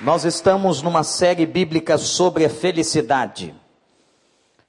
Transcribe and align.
Nós 0.00 0.26
estamos 0.26 0.82
numa 0.82 1.02
série 1.02 1.46
bíblica 1.46 1.96
sobre 1.96 2.44
a 2.44 2.50
felicidade. 2.50 3.54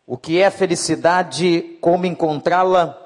O 0.05 0.17
que 0.17 0.39
é 0.39 0.49
felicidade? 0.49 1.77
Como 1.81 2.05
encontrá-la? 2.05 2.97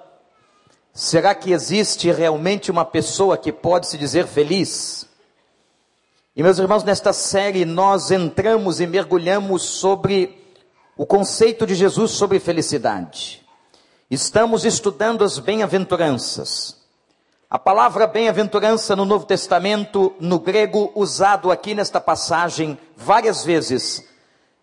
Será 0.93 1.33
que 1.33 1.51
existe 1.51 2.11
realmente 2.11 2.69
uma 2.69 2.85
pessoa 2.85 3.39
que 3.39 3.51
pode 3.51 3.87
se 3.87 3.97
dizer 3.97 4.27
feliz? 4.27 5.07
E 6.35 6.43
meus 6.43 6.59
irmãos, 6.59 6.83
nesta 6.83 7.11
série 7.11 7.65
nós 7.65 8.11
entramos 8.11 8.79
e 8.79 8.85
mergulhamos 8.85 9.63
sobre 9.63 10.53
o 10.95 11.07
conceito 11.07 11.65
de 11.65 11.73
Jesus 11.73 12.11
sobre 12.11 12.39
felicidade. 12.39 13.43
Estamos 14.11 14.63
estudando 14.63 15.23
as 15.23 15.39
bem-aventuranças. 15.39 16.80
A 17.51 17.59
palavra 17.59 18.07
bem-aventurança 18.07 18.95
no 18.95 19.03
Novo 19.03 19.25
Testamento, 19.25 20.13
no 20.21 20.39
grego, 20.39 20.89
usado 20.95 21.51
aqui 21.51 21.75
nesta 21.75 21.99
passagem 21.99 22.77
várias 22.95 23.43
vezes, 23.43 24.07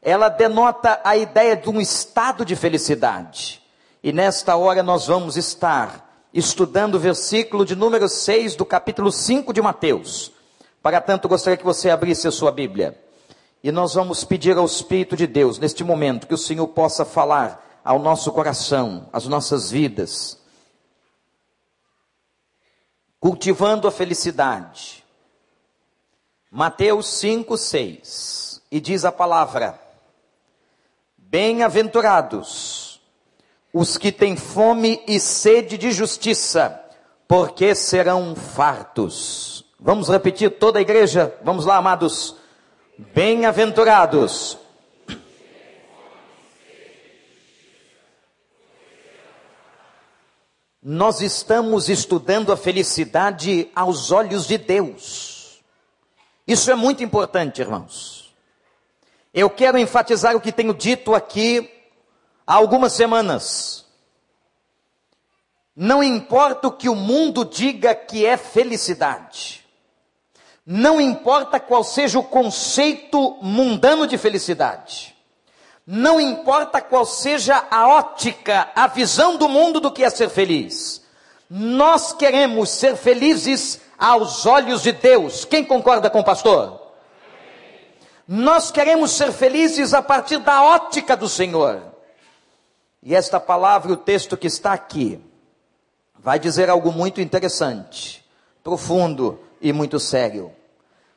ela 0.01 0.31
denota 0.31 0.99
a 1.05 1.15
ideia 1.15 1.55
de 1.55 1.69
um 1.69 1.83
estado 1.83 2.47
de 2.47 2.57
felicidade. 2.57 3.63
E 4.03 4.11
nesta 4.11 4.57
hora 4.57 4.83
nós 4.83 5.07
vamos 5.07 5.37
estar 5.37 6.27
estudando 6.33 6.95
o 6.95 6.99
versículo 6.99 7.67
de 7.67 7.77
número 7.77 8.09
6 8.09 8.57
do 8.57 8.65
capítulo 8.65 9.13
5 9.13 9.53
de 9.53 9.61
Mateus. 9.61 10.33
Para 10.83 10.99
tanto, 10.99 11.29
gostaria 11.29 11.59
que 11.59 11.67
você 11.67 11.91
abrisse 11.91 12.27
a 12.27 12.33
sua 12.33 12.51
Bíblia. 12.51 12.99
E 13.63 13.71
nós 13.71 13.93
vamos 13.93 14.25
pedir 14.25 14.57
ao 14.57 14.65
Espírito 14.65 15.15
de 15.15 15.27
Deus, 15.27 15.59
neste 15.59 15.85
momento, 15.85 16.27
que 16.27 16.33
o 16.33 16.39
Senhor 16.39 16.67
possa 16.69 17.05
falar 17.05 17.81
ao 17.85 17.99
nosso 17.99 18.33
coração, 18.33 19.11
às 19.13 19.27
nossas 19.27 19.71
vidas 19.71 20.38
cultivando 23.21 23.89
a 23.89 23.91
felicidade. 23.91 25.05
Mateus 26.51 27.09
5, 27.19 27.57
6. 27.57 28.63
E 28.71 28.81
diz 28.81 29.05
a 29.05 29.13
palavra: 29.13 29.81
Bem-aventurados 31.17 33.01
os 33.73 33.99
que 33.99 34.11
têm 34.11 34.37
fome 34.37 35.03
e 35.07 35.21
sede 35.21 35.77
de 35.77 35.93
justiça, 35.93 36.83
porque 37.27 37.75
serão 37.75 38.35
fartos. 38.35 39.65
Vamos 39.79 40.09
repetir 40.09 40.59
toda 40.59 40.79
a 40.79 40.83
igreja? 40.83 41.35
Vamos 41.43 41.65
lá, 41.65 41.77
amados. 41.77 42.35
Bem-aventurados 43.15 44.59
nós 50.83 51.21
estamos 51.21 51.89
estudando 51.89 52.53
a 52.53 52.57
felicidade 52.57 53.71
aos 53.75 54.13
olhos 54.13 54.47
de 54.47 54.57
Deus. 54.57 55.61
Isso 56.47 56.71
é 56.71 56.75
muito 56.75 57.03
importante, 57.03 57.61
irmãos. 57.61 58.35
Eu 59.35 59.51
quero 59.51 59.79
enfatizar 59.79 60.35
o 60.35 60.41
que 60.41 60.53
tenho 60.53 60.73
dito 60.73 61.15
aqui 61.15 61.71
há 62.47 62.55
algumas 62.55 62.93
semanas. 62.93 63.85
Não 65.75 66.03
importa 66.03 66.69
o 66.69 66.73
que 66.73 66.89
o 66.89 66.95
mundo 66.95 67.45
diga 67.45 67.95
que 67.95 68.25
é 68.25 68.37
felicidade. 68.37 69.65
Não 70.65 71.01
importa 71.01 71.61
qual 71.61 71.83
seja 71.83 72.19
o 72.19 72.25
conceito 72.25 73.39
mundano 73.43 74.07
de 74.07 74.17
felicidade. 74.17 75.18
Não 75.91 76.21
importa 76.21 76.83
qual 76.83 77.07
seja 77.07 77.65
a 77.71 77.89
ótica, 77.89 78.69
a 78.75 78.87
visão 78.89 79.39
do 79.39 79.49
mundo 79.49 79.81
do 79.81 79.91
que 79.91 80.05
é 80.05 80.11
ser 80.11 80.29
feliz. 80.29 81.03
Nós 81.49 82.13
queremos 82.13 82.69
ser 82.69 82.95
felizes 82.95 83.81
aos 83.99 84.45
olhos 84.45 84.83
de 84.83 84.93
Deus. 84.93 85.47
Quem 85.47 85.65
concorda 85.65 86.11
com 86.11 86.21
o 86.21 86.25
pastor? 86.25 86.79
Nós 88.29 88.71
queremos 88.71 89.13
ser 89.13 89.33
felizes 89.33 89.95
a 89.95 90.03
partir 90.03 90.37
da 90.41 90.63
ótica 90.63 91.17
do 91.17 91.27
Senhor. 91.27 91.81
E 93.03 93.15
esta 93.15 93.41
palavra, 93.41 93.91
o 93.91 93.97
texto 93.97 94.37
que 94.37 94.47
está 94.47 94.75
aqui, 94.75 95.19
vai 96.19 96.39
dizer 96.39 96.69
algo 96.69 96.93
muito 96.93 97.23
interessante, 97.23 98.23
profundo 98.63 99.41
e 99.59 99.73
muito 99.73 99.99
sério. 99.99 100.53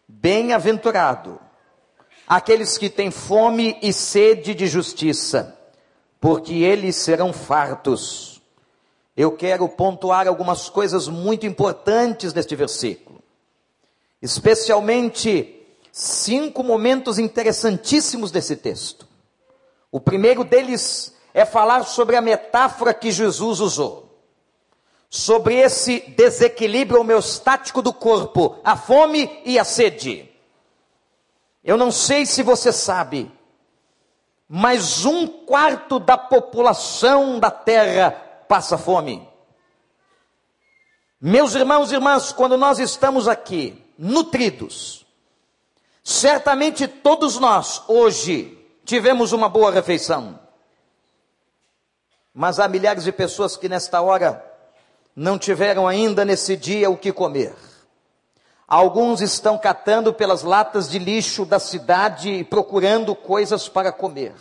Bem-aventurado 0.08 1.42
aqueles 2.28 2.78
que 2.78 2.90
têm 2.90 3.12
fome 3.12 3.78
e 3.82 3.92
sede 3.92 4.54
de 4.54 4.68
justiça, 4.68 5.58
porque 6.20 6.54
eles 6.54 6.96
serão 6.96 7.34
fartos. 7.34 8.42
Eu 9.16 9.32
quero 9.32 9.68
pontuar 9.68 10.28
algumas 10.28 10.70
coisas 10.70 11.08
muito 11.08 11.46
importantes 11.46 12.34
neste 12.34 12.56
versículo, 12.56 13.22
especialmente 14.22 15.58
cinco 15.92 16.64
momentos 16.64 17.20
interessantíssimos 17.20 18.32
desse 18.32 18.56
texto. 18.56 19.08
O 19.92 20.00
primeiro 20.00 20.44
deles 20.44 21.14
é 21.34 21.46
falar 21.46 21.84
sobre 21.84 22.16
a 22.16 22.22
metáfora 22.22 22.94
que 22.94 23.12
Jesus 23.12 23.60
usou 23.60 24.12
sobre 25.12 25.56
esse 25.56 26.00
desequilíbrio 26.16 27.02
homeostático 27.02 27.82
do 27.82 27.92
corpo, 27.92 28.56
a 28.64 28.78
fome 28.78 29.42
e 29.44 29.60
a 29.60 29.66
sede. 29.66 30.31
Eu 31.64 31.78
não 31.78 31.92
sei 31.92 32.26
se 32.26 32.42
você 32.42 32.72
sabe, 32.72 33.32
mas 34.50 35.06
um 35.06 35.28
quarto 35.28 36.00
da 36.00 36.18
população 36.18 37.40
da 37.40 37.52
terra 37.52 38.12
passa 38.48 38.78
fome. 38.78 39.28
Meus 41.20 41.54
irmãos 41.54 41.92
e 41.92 41.96
irmãs, 41.96 42.32
quando 42.32 42.58
nós 42.58 42.80
estamos 42.80 43.28
aqui, 43.28 43.80
nutridos, 43.98 45.06
certamente 46.04 46.88
todos 46.88 47.38
nós, 47.38 47.84
hoje, 47.88 48.58
tivemos 48.84 49.32
uma 49.32 49.48
boa 49.48 49.72
refeição. 49.72 50.40
Mas 52.34 52.60
há 52.60 52.68
milhares 52.68 53.04
de 53.04 53.12
pessoas 53.12 53.56
que 53.56 53.70
nesta 53.70 54.02
hora 54.02 54.44
não 55.16 55.38
tiveram 55.38 55.88
ainda 55.88 56.26
nesse 56.26 56.58
dia 56.58 56.90
o 56.90 56.98
que 56.98 57.14
comer. 57.14 57.54
Alguns 58.72 59.20
estão 59.20 59.58
catando 59.58 60.14
pelas 60.14 60.44
latas 60.44 60.90
de 60.90 60.98
lixo 60.98 61.44
da 61.44 61.60
cidade 61.60 62.32
e 62.32 62.42
procurando 62.42 63.14
coisas 63.14 63.68
para 63.68 63.92
comer. 63.92 64.34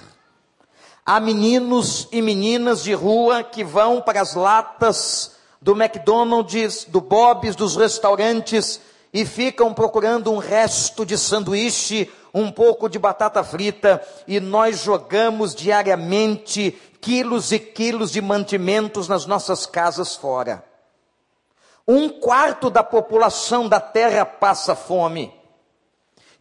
Há 1.05 1.19
meninos 1.19 2.07
e 2.13 2.23
meninas 2.23 2.85
de 2.85 2.95
rua 2.95 3.43
que 3.43 3.65
vão 3.65 4.01
para 4.01 4.21
as 4.21 4.37
latas 4.37 5.33
do 5.61 5.73
McDonald's, 5.73 6.85
do 6.85 7.01
Bob's, 7.01 7.57
dos 7.57 7.75
restaurantes 7.75 8.81
e 9.13 9.25
ficam 9.25 9.75
procurando 9.75 10.31
um 10.33 10.39
resto 10.39 11.05
de 11.05 11.19
sanduíche, 11.19 12.09
um 12.33 12.53
pouco 12.53 12.89
de 12.89 13.01
batata 13.01 13.43
frita 13.43 14.01
e 14.29 14.39
nós 14.39 14.85
jogamos 14.85 15.57
diariamente 15.57 16.79
quilos 17.01 17.51
e 17.51 17.59
quilos 17.59 18.13
de 18.13 18.21
mantimentos 18.21 19.09
nas 19.09 19.27
nossas 19.27 19.67
casas 19.67 20.15
fora. 20.15 20.70
Um 21.87 22.09
quarto 22.09 22.71
da 22.71 22.83
população 22.83 23.69
da 23.69 23.81
terra 23.81 24.25
passa 24.25 24.75
fome. 24.75 25.35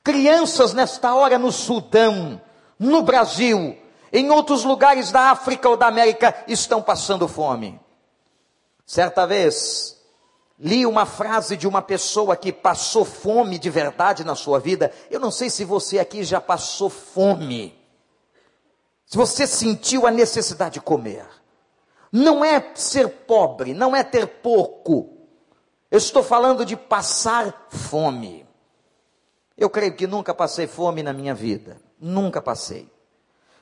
Crianças 0.04 0.74
nesta 0.74 1.14
hora 1.14 1.38
no 1.38 1.52
Sudão, 1.52 2.42
no 2.78 3.02
Brasil, 3.02 3.78
em 4.12 4.30
outros 4.30 4.64
lugares 4.64 5.12
da 5.12 5.32
África 5.32 5.70
ou 5.70 5.78
da 5.78 5.88
América 5.88 6.44
estão 6.48 6.82
passando 6.82 7.28
fome. 7.28 7.80
Certa 8.86 9.28
vez, 9.28 10.00
li 10.60 10.86
uma 10.86 11.06
frase 11.06 11.56
de 11.56 11.68
uma 11.68 11.82
pessoa 11.82 12.36
que 12.36 12.52
passou 12.52 13.06
fome 13.06 13.60
de 13.60 13.70
verdade 13.70 14.24
na 14.24 14.36
sua 14.36 14.60
vida. 14.60 14.92
Eu 15.12 15.20
não 15.20 15.30
sei 15.30 15.50
se 15.50 15.64
você 15.64 16.00
aqui 16.00 16.24
já 16.24 16.42
passou 16.42 16.90
fome. 16.90 17.78
Se 19.06 19.18
você 19.18 19.46
sentiu 19.46 20.08
a 20.08 20.12
necessidade 20.12 20.76
de 20.76 20.82
comer. 20.82 21.26
Não 22.12 22.44
é 22.44 22.72
ser 22.74 23.08
pobre, 23.10 23.74
não 23.74 23.96
é 23.96 24.04
ter 24.04 24.26
pouco. 24.28 25.19
Eu 25.90 25.98
estou 25.98 26.24
falando 26.24 26.66
de 26.66 26.76
passar 26.76 27.68
fome. 27.70 28.46
Eu 29.58 29.70
creio 29.70 29.96
que 29.96 30.08
nunca 30.08 30.34
passei 30.34 30.68
fome 30.68 31.02
na 31.02 31.12
minha 31.12 31.34
vida. 31.34 31.82
Nunca 32.00 32.42
passei. 32.42 32.92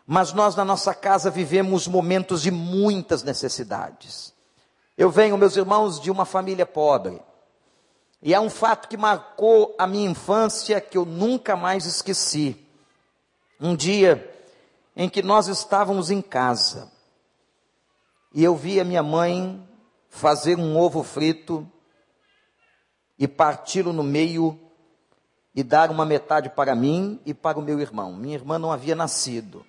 Mas 0.06 0.34
nós 0.34 0.56
na 0.56 0.64
nossa 0.64 0.94
casa 0.94 1.30
vivemos 1.30 1.88
momentos 1.88 2.42
de 2.42 2.52
muitas 2.52 3.24
necessidades. 3.24 4.34
Eu 4.98 5.10
venho, 5.10 5.38
meus 5.38 5.56
irmãos, 5.56 6.00
de 6.00 6.12
uma 6.12 6.26
família 6.26 6.66
pobre. 6.66 7.22
E 8.22 8.34
é 8.34 8.40
um 8.40 8.50
fato 8.50 8.88
que 8.88 8.98
marcou 8.98 9.76
a 9.78 9.86
minha 9.86 10.10
infância 10.10 10.82
que 10.82 10.98
eu 10.98 11.06
nunca 11.06 11.56
mais 11.56 11.86
esqueci. 11.86 12.66
Um 13.60 13.76
dia 13.76 14.34
em 14.96 15.08
que 15.08 15.22
nós 15.22 15.48
estávamos 15.48 16.10
em 16.10 16.22
casa 16.22 16.92
e 18.34 18.44
eu 18.44 18.56
vi 18.56 18.80
a 18.80 18.84
minha 18.84 19.02
mãe 19.02 19.68
fazer 20.10 20.58
um 20.58 20.78
ovo 20.78 21.02
frito 21.02 21.68
e 23.18 23.28
parti-lo 23.28 23.92
no 23.92 24.04
meio 24.04 24.60
e 25.56 25.64
dar 25.64 25.90
uma 25.90 26.06
metade 26.06 26.50
para 26.50 26.76
mim 26.76 27.20
e 27.26 27.34
para 27.34 27.58
o 27.58 27.62
meu 27.62 27.80
irmão. 27.80 28.16
Minha 28.16 28.36
irmã 28.36 28.60
não 28.60 28.72
havia 28.72 28.96
nascido. 28.96 29.66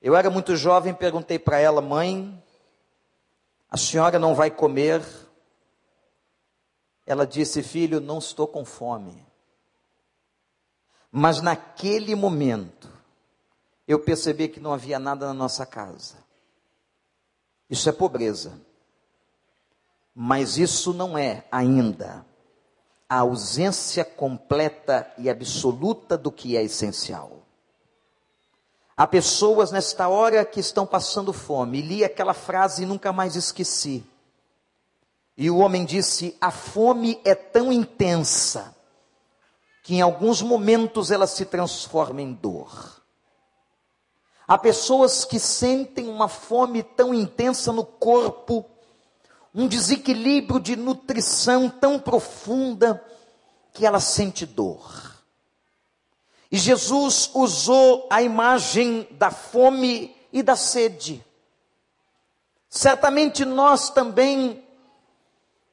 Eu 0.00 0.14
era 0.14 0.30
muito 0.30 0.54
jovem, 0.54 0.94
perguntei 0.94 1.38
para 1.38 1.58
ela, 1.58 1.80
mãe, 1.80 2.42
a 3.68 3.76
senhora 3.76 4.18
não 4.18 4.34
vai 4.34 4.50
comer? 4.50 5.02
Ela 7.06 7.26
disse, 7.26 7.62
filho, 7.62 8.00
não 8.00 8.18
estou 8.18 8.46
com 8.46 8.64
fome. 8.64 9.26
Mas 11.10 11.40
naquele 11.40 12.14
momento, 12.14 12.88
eu 13.86 13.98
percebi 13.98 14.48
que 14.48 14.60
não 14.60 14.72
havia 14.72 14.98
nada 14.98 15.26
na 15.26 15.34
nossa 15.34 15.66
casa. 15.66 16.16
Isso 17.68 17.88
é 17.88 17.92
pobreza. 17.92 18.60
Mas 20.14 20.58
isso 20.58 20.92
não 20.92 21.18
é 21.18 21.44
ainda 21.50 22.24
a 23.08 23.18
ausência 23.18 24.04
completa 24.04 25.12
e 25.18 25.28
absoluta 25.28 26.16
do 26.16 26.30
que 26.30 26.56
é 26.56 26.62
essencial. 26.62 27.44
Há 28.96 29.06
pessoas 29.06 29.72
nesta 29.72 30.08
hora 30.08 30.44
que 30.44 30.60
estão 30.60 30.86
passando 30.86 31.32
fome. 31.32 31.82
Li 31.82 32.04
aquela 32.04 32.32
frase 32.32 32.84
e 32.84 32.86
nunca 32.86 33.12
mais 33.12 33.34
esqueci. 33.34 34.04
E 35.36 35.50
o 35.50 35.58
homem 35.58 35.84
disse: 35.84 36.36
A 36.40 36.50
fome 36.50 37.20
é 37.24 37.34
tão 37.34 37.72
intensa 37.72 38.74
que 39.82 39.96
em 39.96 40.00
alguns 40.00 40.40
momentos 40.40 41.10
ela 41.10 41.26
se 41.26 41.44
transforma 41.44 42.22
em 42.22 42.32
dor. 42.32 43.02
Há 44.46 44.56
pessoas 44.58 45.24
que 45.24 45.40
sentem 45.40 46.08
uma 46.08 46.28
fome 46.28 46.82
tão 46.82 47.12
intensa 47.12 47.72
no 47.72 47.84
corpo, 47.84 48.64
um 49.54 49.68
desequilíbrio 49.68 50.58
de 50.58 50.74
nutrição 50.74 51.70
tão 51.70 51.98
profunda, 51.98 53.02
que 53.72 53.84
ela 53.84 54.00
sente 54.00 54.46
dor. 54.46 55.14
E 56.50 56.56
Jesus 56.56 57.30
usou 57.34 58.06
a 58.10 58.22
imagem 58.22 59.08
da 59.12 59.30
fome 59.30 60.16
e 60.32 60.42
da 60.42 60.54
sede. 60.54 61.24
Certamente 62.68 63.44
nós 63.44 63.90
também 63.90 64.64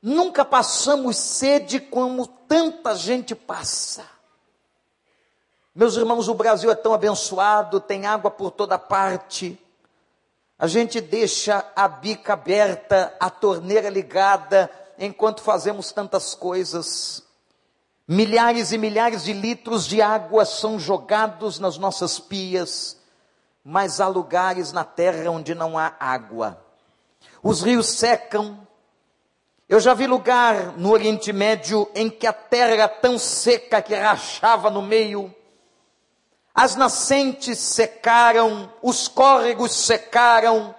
nunca 0.02 0.44
passamos 0.44 1.18
sede 1.18 1.80
como 1.80 2.26
tanta 2.26 2.96
gente 2.96 3.36
passa. 3.36 4.04
Meus 5.74 5.96
irmãos, 5.96 6.28
o 6.28 6.34
Brasil 6.34 6.70
é 6.70 6.76
tão 6.76 6.94
abençoado, 6.94 7.80
tem 7.80 8.06
água 8.06 8.30
por 8.30 8.52
toda 8.52 8.78
parte. 8.78 9.58
A 10.62 10.68
gente 10.68 11.02
deixa 11.02 11.66
a 11.76 11.88
bica 11.88 12.34
aberta, 12.34 13.12
a 13.20 13.32
torneira 13.32 13.90
ligada, 13.90 14.70
enquanto 15.00 15.42
fazemos 15.42 15.92
tantas 15.92 16.36
coisas. 16.36 17.24
Milhares 18.08 18.72
e 18.72 18.78
milhares 18.78 19.24
de 19.24 19.34
litros 19.34 19.88
de 19.88 20.04
água 20.04 20.46
são 20.46 20.78
jogados 20.78 21.58
nas 21.58 21.80
nossas 21.80 22.20
pias, 22.20 22.96
mas 23.66 24.00
há 24.00 24.08
lugares 24.08 24.72
na 24.72 24.84
terra 24.84 25.32
onde 25.32 25.56
não 25.56 25.80
há 25.80 25.96
água. 26.00 26.64
Os 27.42 27.64
rios 27.64 27.88
secam. 27.88 28.56
Eu 29.68 29.80
já 29.80 29.96
vi 29.96 30.06
lugar 30.06 30.78
no 30.78 30.92
Oriente 30.92 31.34
Médio 31.34 31.90
em 31.96 32.08
que 32.08 32.28
a 32.28 32.34
terra 32.34 32.74
era 32.74 32.88
tão 32.88 33.18
seca 33.18 33.82
que 33.82 33.96
rachava 33.96 34.70
no 34.70 34.84
meio. 34.84 35.34
As 36.54 36.76
nascentes 36.76 37.60
secaram, 37.60 38.72
os 38.82 39.08
córregos 39.08 39.74
secaram, 39.74 40.76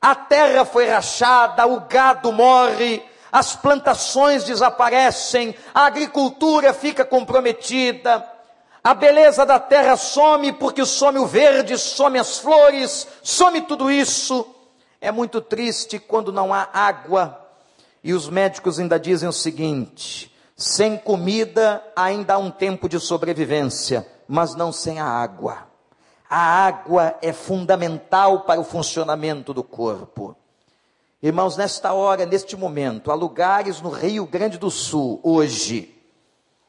a 0.00 0.14
terra 0.14 0.64
foi 0.64 0.88
rachada, 0.88 1.66
o 1.66 1.80
gado 1.80 2.30
morre, 2.30 3.02
as 3.32 3.56
plantações 3.56 4.44
desaparecem, 4.44 5.54
a 5.74 5.86
agricultura 5.86 6.72
fica 6.72 7.04
comprometida, 7.04 8.22
a 8.82 8.92
beleza 8.92 9.46
da 9.46 9.58
terra 9.58 9.96
some 9.96 10.52
porque 10.52 10.84
some 10.84 11.18
o 11.18 11.26
verde, 11.26 11.78
some 11.78 12.18
as 12.18 12.38
flores, 12.38 13.08
some 13.22 13.62
tudo 13.62 13.90
isso. 13.90 14.46
É 15.00 15.10
muito 15.10 15.40
triste 15.40 15.98
quando 15.98 16.30
não 16.30 16.52
há 16.52 16.68
água. 16.70 17.40
E 18.02 18.12
os 18.12 18.28
médicos 18.28 18.78
ainda 18.78 19.00
dizem 19.00 19.26
o 19.26 19.32
seguinte: 19.32 20.30
sem 20.54 20.98
comida 20.98 21.82
ainda 21.96 22.34
há 22.34 22.38
um 22.38 22.50
tempo 22.50 22.90
de 22.90 23.00
sobrevivência, 23.00 24.06
mas 24.28 24.54
não 24.54 24.72
sem 24.72 25.00
a 25.00 25.06
água. 25.06 25.66
A 26.28 26.66
água 26.66 27.16
é 27.22 27.32
fundamental 27.32 28.40
para 28.40 28.60
o 28.60 28.64
funcionamento 28.64 29.54
do 29.54 29.62
corpo. 29.62 30.36
Irmãos, 31.22 31.56
nesta 31.56 31.92
hora, 31.92 32.26
neste 32.26 32.56
momento, 32.56 33.10
há 33.10 33.14
lugares 33.14 33.80
no 33.80 33.88
Rio 33.88 34.26
Grande 34.26 34.58
do 34.58 34.70
Sul, 34.70 35.20
hoje, 35.22 35.94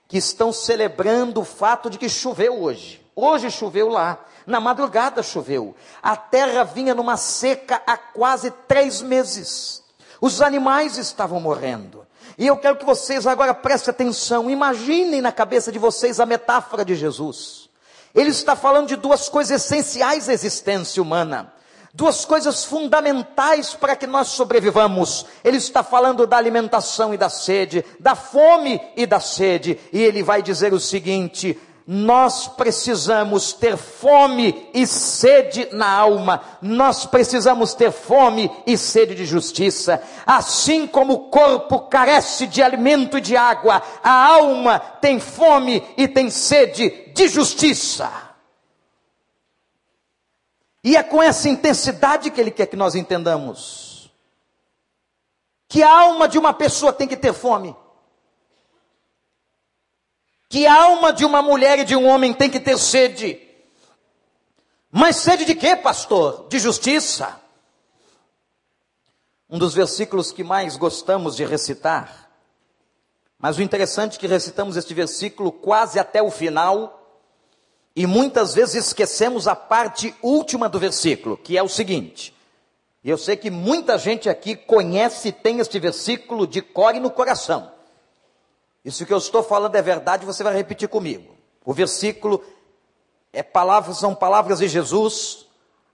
que 0.08 0.18
estão 0.18 0.54
celebrando 0.54 1.42
o 1.42 1.46
fato 1.46 1.90
de 1.90 1.98
que 1.98 2.08
choveu 2.08 2.62
hoje. 2.62 3.06
Hoje 3.16 3.50
choveu 3.50 3.90
lá, 3.90 4.24
na 4.46 4.60
madrugada 4.60 5.24
choveu. 5.24 5.76
A 6.02 6.16
terra 6.16 6.64
vinha 6.64 6.94
numa 6.94 7.18
seca 7.18 7.82
há 7.88 7.98
quase 7.98 8.52
três 8.52 9.02
meses. 9.02 9.84
Os 10.22 10.42
animais 10.42 10.98
estavam 10.98 11.40
morrendo. 11.40 12.05
E 12.38 12.48
eu 12.48 12.58
quero 12.58 12.78
que 12.78 12.86
vocês 12.86 13.26
agora 13.26 13.54
prestem 13.54 13.92
atenção. 13.92 14.50
Imaginem 14.50 15.22
na 15.22 15.32
cabeça 15.32 15.72
de 15.72 15.80
vocês 15.80 16.20
a 16.20 16.26
metáfora 16.26 16.84
de 16.84 16.96
Jesus. 16.96 17.70
Ele 18.14 18.30
está 18.30 18.56
falando 18.56 18.88
de 18.88 18.96
duas 18.96 19.30
coisas 19.30 19.64
essenciais 19.64 20.30
à 20.30 20.34
existência 20.34 21.02
humana 21.02 21.54
duas 21.96 22.26
coisas 22.26 22.66
fundamentais 22.66 23.74
para 23.74 23.96
que 23.96 24.06
nós 24.06 24.28
sobrevivamos. 24.28 25.26
Ele 25.44 25.58
está 25.58 25.82
falando 25.82 26.28
da 26.28 26.36
alimentação 26.36 27.14
e 27.14 27.18
da 27.18 27.30
sede, 27.30 27.86
da 28.00 28.16
fome 28.16 28.82
e 28.98 29.06
da 29.06 29.22
sede, 29.22 29.80
e 29.94 30.04
ele 30.04 30.22
vai 30.22 30.44
dizer 30.44 30.74
o 30.74 30.80
seguinte: 30.80 31.58
nós 31.88 32.48
precisamos 32.48 33.54
ter 33.54 33.78
fome 33.78 34.70
e 34.74 34.88
sede 34.88 35.70
na 35.72 35.88
alma, 35.88 36.42
nós 36.60 37.06
precisamos 37.06 37.76
ter 37.76 37.92
fome 37.92 38.50
e 38.66 38.76
sede 38.76 39.14
de 39.14 39.24
justiça. 39.24 40.02
Assim 40.26 40.88
como 40.88 41.14
o 41.14 41.30
corpo 41.30 41.82
carece 41.82 42.48
de 42.48 42.64
alimento 42.64 43.20
e 43.20 43.22
de 43.22 43.38
água, 43.38 43.84
a 44.04 44.26
alma 44.26 44.80
tem 44.80 45.20
fome 45.20 45.84
e 45.96 46.08
tem 46.08 46.30
sede 46.32 46.90
de 47.14 47.28
justiça. 47.28 48.12
E 50.84 50.96
é 50.96 51.04
com 51.04 51.22
essa 51.22 51.48
intensidade 51.50 52.32
que 52.32 52.42
ele 52.42 52.52
quer 52.52 52.66
que 52.66 52.76
nós 52.76 52.96
entendamos. 52.96 54.12
Que 55.68 55.84
a 55.84 56.00
alma 56.00 56.28
de 56.28 56.38
uma 56.38 56.54
pessoa 56.54 56.94
tem 56.94 57.08
que 57.08 57.18
ter 57.18 57.34
fome. 57.34 57.76
Que 60.56 60.66
a 60.66 60.84
alma 60.84 61.12
de 61.12 61.26
uma 61.26 61.42
mulher 61.42 61.80
e 61.80 61.84
de 61.84 61.98
um 61.98 62.08
homem 62.08 62.34
tem 62.34 62.50
que 62.50 62.62
ter 62.62 62.78
sede. 62.78 63.38
Mas 64.90 65.18
sede 65.18 65.44
de 65.44 65.54
quê, 65.54 65.76
pastor? 65.76 66.48
De 66.48 66.60
justiça. 66.60 67.42
Um 69.50 69.60
dos 69.60 69.74
versículos 69.74 70.32
que 70.32 70.46
mais 70.46 70.78
gostamos 70.78 71.36
de 71.36 71.44
recitar. 71.44 72.32
Mas 73.38 73.58
o 73.58 73.62
interessante 73.62 74.16
é 74.16 74.18
que 74.18 74.28
recitamos 74.28 74.78
este 74.78 74.94
versículo 74.94 75.52
quase 75.52 76.00
até 76.00 76.24
o 76.24 76.32
final 76.32 77.22
e 77.94 78.08
muitas 78.08 78.56
vezes 78.56 78.86
esquecemos 78.86 79.50
a 79.50 79.58
parte 79.58 80.16
última 80.22 80.70
do 80.70 80.80
versículo, 80.80 81.36
que 81.36 81.58
é 81.58 81.64
o 81.64 81.68
seguinte. 81.68 82.34
E 83.04 83.10
eu 83.10 83.18
sei 83.18 83.36
que 83.36 83.52
muita 83.52 83.98
gente 83.98 84.30
aqui 84.30 84.56
conhece 84.56 85.28
e 85.28 85.34
tem 85.34 85.60
este 85.60 85.78
versículo 85.82 86.48
de 86.48 86.62
cor 86.62 86.96
e 86.96 87.02
no 87.02 87.12
coração. 87.12 87.75
Isso 88.86 89.06
que 89.06 89.12
eu 89.12 89.18
estou 89.18 89.44
falando 89.44 89.76
é 89.76 89.82
verdade, 89.82 90.26
você 90.26 90.44
vai 90.44 90.56
repetir 90.56 90.88
comigo. 90.88 91.36
O 91.66 91.74
versículo 91.74 92.42
é 93.34 93.44
palavras, 93.44 93.98
são 93.98 94.16
palavras 94.16 94.60
de 94.60 94.68
Jesus, 94.70 95.48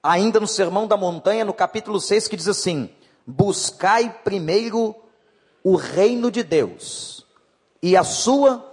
ainda 0.04 0.40
no 0.40 0.48
Sermão 0.48 0.86
da 0.86 0.98
Montanha, 0.98 1.44
no 1.44 1.54
capítulo 1.54 2.00
6, 2.00 2.28
que 2.28 2.36
diz 2.36 2.50
assim: 2.50 2.94
Buscai 3.26 4.14
primeiro 4.24 4.94
o 5.64 5.76
reino 5.76 6.30
de 6.30 6.44
Deus 6.44 7.26
e 7.82 7.96
a 7.96 8.04
sua 8.04 8.64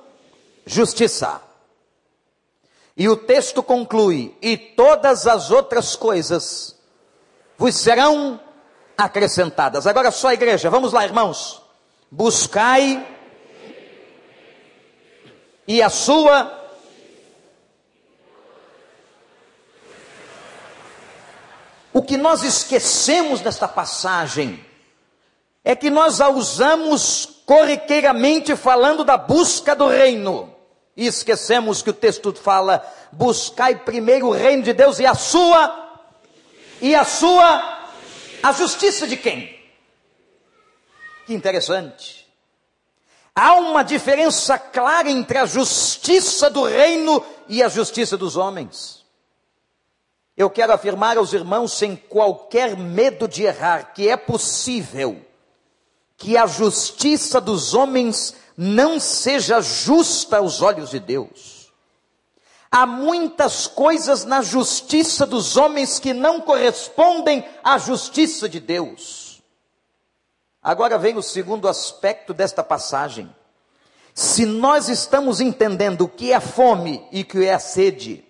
justiça 0.66 1.48
e 2.98 3.08
o 3.08 3.16
texto 3.16 3.62
conclui: 3.62 4.36
e 4.42 4.56
todas 4.56 5.28
as 5.28 5.52
outras 5.52 5.94
coisas 5.94 6.76
vos 7.56 7.76
serão 7.76 8.40
acrescentadas. 8.96 9.86
Agora 9.86 10.10
só 10.10 10.28
a 10.28 10.34
igreja, 10.34 10.68
vamos 10.68 10.92
lá, 10.92 11.04
irmãos. 11.04 11.62
Buscai 12.10 13.06
e 15.68 15.82
a 15.82 15.90
sua 15.90 16.56
O 21.92 22.02
que 22.02 22.16
nós 22.16 22.44
esquecemos 22.44 23.40
nesta 23.40 23.66
passagem 23.66 24.64
é 25.64 25.74
que 25.74 25.90
nós 25.90 26.20
a 26.20 26.28
usamos 26.28 27.42
corriqueiramente 27.44 28.54
falando 28.54 29.02
da 29.02 29.16
busca 29.16 29.74
do 29.74 29.88
reino. 29.88 30.54
E 30.96 31.06
esquecemos 31.06 31.82
que 31.82 31.90
o 31.90 31.94
texto 31.94 32.32
fala: 32.34 32.86
buscai 33.10 33.80
primeiro 33.80 34.28
o 34.28 34.32
reino 34.32 34.62
de 34.62 34.72
Deus 34.72 35.00
e 35.00 35.06
a 35.06 35.14
sua, 35.14 36.02
e 36.80 36.94
a 36.94 37.04
sua, 37.04 37.88
a 38.44 38.52
justiça 38.52 39.04
de 39.04 39.16
quem? 39.16 39.58
Que 41.26 41.34
interessante. 41.34 42.17
Há 43.40 43.54
uma 43.54 43.84
diferença 43.84 44.58
clara 44.58 45.08
entre 45.08 45.38
a 45.38 45.46
justiça 45.46 46.50
do 46.50 46.64
reino 46.64 47.24
e 47.48 47.62
a 47.62 47.68
justiça 47.68 48.16
dos 48.16 48.36
homens. 48.36 49.04
Eu 50.36 50.50
quero 50.50 50.72
afirmar 50.72 51.16
aos 51.16 51.32
irmãos, 51.32 51.72
sem 51.72 51.94
qualquer 51.94 52.76
medo 52.76 53.28
de 53.28 53.44
errar, 53.44 53.92
que 53.94 54.08
é 54.08 54.16
possível 54.16 55.24
que 56.16 56.36
a 56.36 56.48
justiça 56.48 57.40
dos 57.40 57.74
homens 57.74 58.34
não 58.56 58.98
seja 58.98 59.60
justa 59.60 60.38
aos 60.38 60.60
olhos 60.60 60.90
de 60.90 60.98
Deus. 60.98 61.70
Há 62.68 62.84
muitas 62.86 63.68
coisas 63.68 64.24
na 64.24 64.42
justiça 64.42 65.24
dos 65.24 65.56
homens 65.56 66.00
que 66.00 66.12
não 66.12 66.40
correspondem 66.40 67.44
à 67.62 67.78
justiça 67.78 68.48
de 68.48 68.58
Deus. 68.58 69.27
Agora 70.68 70.98
vem 70.98 71.16
o 71.16 71.22
segundo 71.22 71.66
aspecto 71.66 72.34
desta 72.34 72.62
passagem. 72.62 73.34
Se 74.12 74.44
nós 74.44 74.90
estamos 74.90 75.40
entendendo 75.40 76.02
o 76.02 76.08
que 76.10 76.30
é 76.30 76.38
fome 76.40 77.02
e 77.10 77.22
o 77.22 77.24
que 77.24 77.46
é 77.46 77.58
sede, 77.58 78.22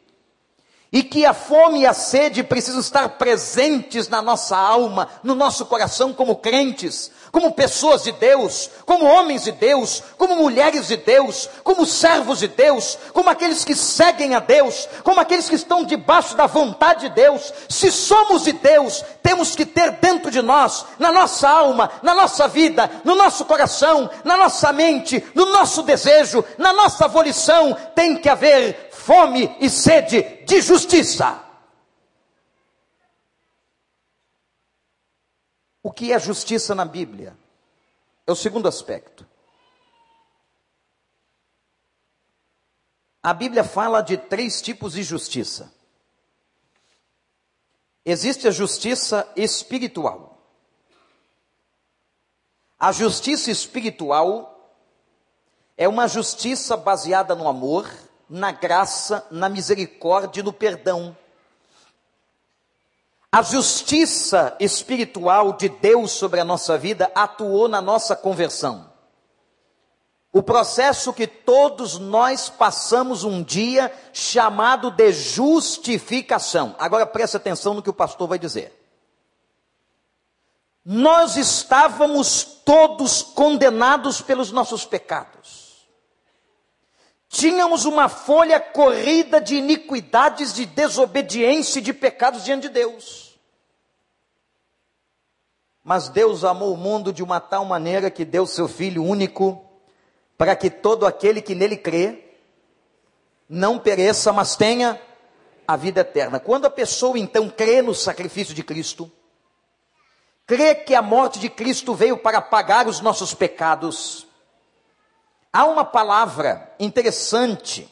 e 0.90 1.02
que 1.02 1.26
a 1.26 1.34
fome 1.34 1.80
e 1.80 1.86
a 1.86 1.92
sede 1.92 2.42
precisam 2.42 2.80
estar 2.80 3.08
presentes 3.10 4.08
na 4.08 4.22
nossa 4.22 4.56
alma, 4.56 5.08
no 5.22 5.34
nosso 5.34 5.66
coração 5.66 6.14
como 6.14 6.36
crentes, 6.36 7.10
como 7.30 7.52
pessoas 7.52 8.04
de 8.04 8.12
Deus, 8.12 8.70
como 8.86 9.04
homens 9.04 9.44
de 9.44 9.52
Deus, 9.52 10.02
como 10.16 10.36
mulheres 10.36 10.88
de 10.88 10.96
Deus, 10.96 11.48
como 11.62 11.84
servos 11.84 12.38
de 12.38 12.48
Deus, 12.48 12.98
como 13.12 13.28
aqueles 13.28 13.64
que 13.64 13.74
seguem 13.74 14.34
a 14.34 14.40
Deus, 14.40 14.88
como 15.04 15.20
aqueles 15.20 15.48
que 15.48 15.54
estão 15.54 15.84
debaixo 15.84 16.34
da 16.34 16.46
vontade 16.46 17.08
de 17.08 17.14
Deus. 17.14 17.52
Se 17.68 17.92
somos 17.92 18.44
de 18.44 18.52
Deus, 18.52 19.04
temos 19.22 19.54
que 19.54 19.66
ter 19.66 19.90
dentro 19.92 20.30
de 20.30 20.40
nós, 20.40 20.86
na 20.98 21.12
nossa 21.12 21.48
alma, 21.48 21.90
na 22.02 22.14
nossa 22.14 22.48
vida, 22.48 22.90
no 23.04 23.14
nosso 23.14 23.44
coração, 23.44 24.08
na 24.24 24.36
nossa 24.36 24.72
mente, 24.72 25.22
no 25.34 25.46
nosso 25.52 25.82
desejo, 25.82 26.42
na 26.56 26.72
nossa 26.72 27.06
volição, 27.06 27.76
tem 27.94 28.16
que 28.16 28.28
haver 28.28 28.87
fome 29.08 29.56
e 29.58 29.70
sede 29.70 30.20
de 30.44 30.60
justiça. 30.60 31.42
O 35.82 35.90
que 35.90 36.12
é 36.12 36.18
justiça 36.18 36.74
na 36.74 36.84
Bíblia? 36.84 37.34
É 38.26 38.32
o 38.32 38.36
segundo 38.36 38.68
aspecto. 38.68 39.26
A 43.22 43.32
Bíblia 43.32 43.64
fala 43.64 44.02
de 44.02 44.18
três 44.18 44.60
tipos 44.60 44.92
de 44.92 45.02
justiça. 45.02 45.72
Existe 48.04 48.46
a 48.46 48.50
justiça 48.50 49.26
espiritual. 49.34 50.38
A 52.78 52.92
justiça 52.92 53.50
espiritual 53.50 54.70
é 55.78 55.88
uma 55.88 56.06
justiça 56.06 56.76
baseada 56.76 57.34
no 57.34 57.48
amor, 57.48 57.88
na 58.28 58.52
graça, 58.52 59.26
na 59.30 59.48
misericórdia 59.48 60.40
e 60.40 60.44
no 60.44 60.52
perdão. 60.52 61.16
A 63.30 63.42
justiça 63.42 64.56
espiritual 64.58 65.52
de 65.52 65.68
Deus 65.68 66.12
sobre 66.12 66.40
a 66.40 66.44
nossa 66.44 66.78
vida 66.78 67.10
atuou 67.14 67.68
na 67.68 67.80
nossa 67.80 68.16
conversão. 68.16 68.90
O 70.32 70.42
processo 70.42 71.12
que 71.12 71.26
todos 71.26 71.98
nós 71.98 72.48
passamos 72.48 73.24
um 73.24 73.42
dia 73.42 73.92
chamado 74.12 74.90
de 74.90 75.12
justificação. 75.12 76.74
Agora 76.78 77.06
preste 77.06 77.36
atenção 77.36 77.74
no 77.74 77.82
que 77.82 77.90
o 77.90 77.94
pastor 77.94 78.28
vai 78.28 78.38
dizer. 78.38 78.74
Nós 80.84 81.36
estávamos 81.36 82.44
todos 82.64 83.20
condenados 83.20 84.22
pelos 84.22 84.50
nossos 84.50 84.86
pecados. 84.86 85.57
Tínhamos 87.38 87.84
uma 87.84 88.08
folha 88.08 88.58
corrida 88.58 89.40
de 89.40 89.54
iniquidades, 89.54 90.52
de 90.52 90.66
desobediência 90.66 91.78
e 91.78 91.82
de 91.82 91.92
pecados 91.92 92.44
diante 92.44 92.62
de 92.62 92.70
Deus. 92.70 93.38
Mas 95.84 96.08
Deus 96.08 96.42
amou 96.42 96.74
o 96.74 96.76
mundo 96.76 97.12
de 97.12 97.22
uma 97.22 97.38
tal 97.38 97.64
maneira 97.64 98.10
que 98.10 98.24
deu 98.24 98.44
seu 98.44 98.66
Filho 98.66 99.04
único, 99.04 99.64
para 100.36 100.56
que 100.56 100.68
todo 100.68 101.06
aquele 101.06 101.40
que 101.40 101.54
nele 101.54 101.76
crê, 101.76 102.24
não 103.48 103.78
pereça, 103.78 104.32
mas 104.32 104.56
tenha 104.56 105.00
a 105.64 105.76
vida 105.76 106.00
eterna. 106.00 106.40
Quando 106.40 106.64
a 106.64 106.70
pessoa 106.70 107.16
então 107.16 107.48
crê 107.48 107.80
no 107.80 107.94
sacrifício 107.94 108.52
de 108.52 108.64
Cristo, 108.64 109.08
crê 110.44 110.74
que 110.74 110.92
a 110.92 111.00
morte 111.00 111.38
de 111.38 111.48
Cristo 111.48 111.94
veio 111.94 112.18
para 112.18 112.42
pagar 112.42 112.88
os 112.88 113.00
nossos 113.00 113.32
pecados, 113.32 114.26
Há 115.52 115.64
uma 115.64 115.84
palavra 115.84 116.74
interessante. 116.78 117.88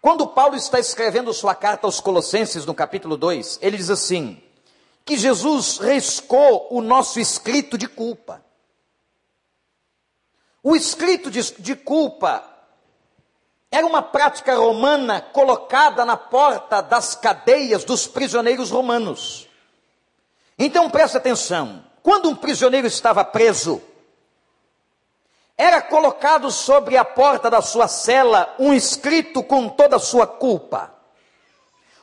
Quando 0.00 0.26
Paulo 0.26 0.56
está 0.56 0.78
escrevendo 0.78 1.32
sua 1.34 1.54
carta 1.54 1.86
aos 1.86 2.00
Colossenses, 2.00 2.64
no 2.64 2.74
capítulo 2.74 3.16
2, 3.16 3.58
ele 3.60 3.76
diz 3.76 3.90
assim: 3.90 4.42
que 5.04 5.18
Jesus 5.18 5.78
riscou 5.78 6.68
o 6.70 6.80
nosso 6.80 7.20
escrito 7.20 7.76
de 7.76 7.88
culpa. 7.88 8.44
O 10.62 10.76
escrito 10.76 11.30
de, 11.30 11.42
de 11.58 11.74
culpa 11.74 12.44
era 13.70 13.86
uma 13.86 14.02
prática 14.02 14.54
romana 14.54 15.20
colocada 15.20 16.04
na 16.04 16.16
porta 16.16 16.80
das 16.80 17.14
cadeias 17.14 17.84
dos 17.84 18.06
prisioneiros 18.06 18.70
romanos. 18.70 19.48
Então 20.58 20.90
preste 20.90 21.16
atenção: 21.16 21.84
quando 22.02 22.28
um 22.28 22.36
prisioneiro 22.36 22.86
estava 22.86 23.24
preso, 23.24 23.82
era 25.60 25.82
colocado 25.82 26.50
sobre 26.50 26.96
a 26.96 27.04
porta 27.04 27.50
da 27.50 27.60
sua 27.60 27.86
cela 27.86 28.54
um 28.58 28.72
escrito 28.72 29.42
com 29.42 29.68
toda 29.68 29.96
a 29.96 30.00
sua 30.00 30.26
culpa. 30.26 30.90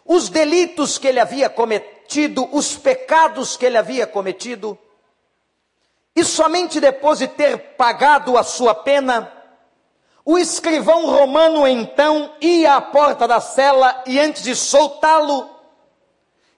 Os 0.05 0.29
delitos 0.29 0.99
que 0.99 1.07
ele 1.07 1.19
havia 1.19 1.49
cometido, 1.49 2.47
os 2.55 2.77
pecados 2.77 3.57
que 3.57 3.65
ele 3.65 3.75
havia 3.75 4.05
cometido, 4.05 4.77
e 6.15 6.23
somente 6.23 6.79
depois 6.79 7.17
de 7.17 7.27
ter 7.27 7.57
pagado 7.75 8.37
a 8.37 8.43
sua 8.43 8.75
pena, 8.75 9.33
o 10.23 10.37
escrivão 10.37 11.07
romano 11.07 11.67
então 11.67 12.35
ia 12.39 12.75
à 12.75 12.81
porta 12.81 13.27
da 13.27 13.41
cela 13.41 14.03
e 14.05 14.19
antes 14.19 14.43
de 14.43 14.55
soltá-lo, 14.55 15.49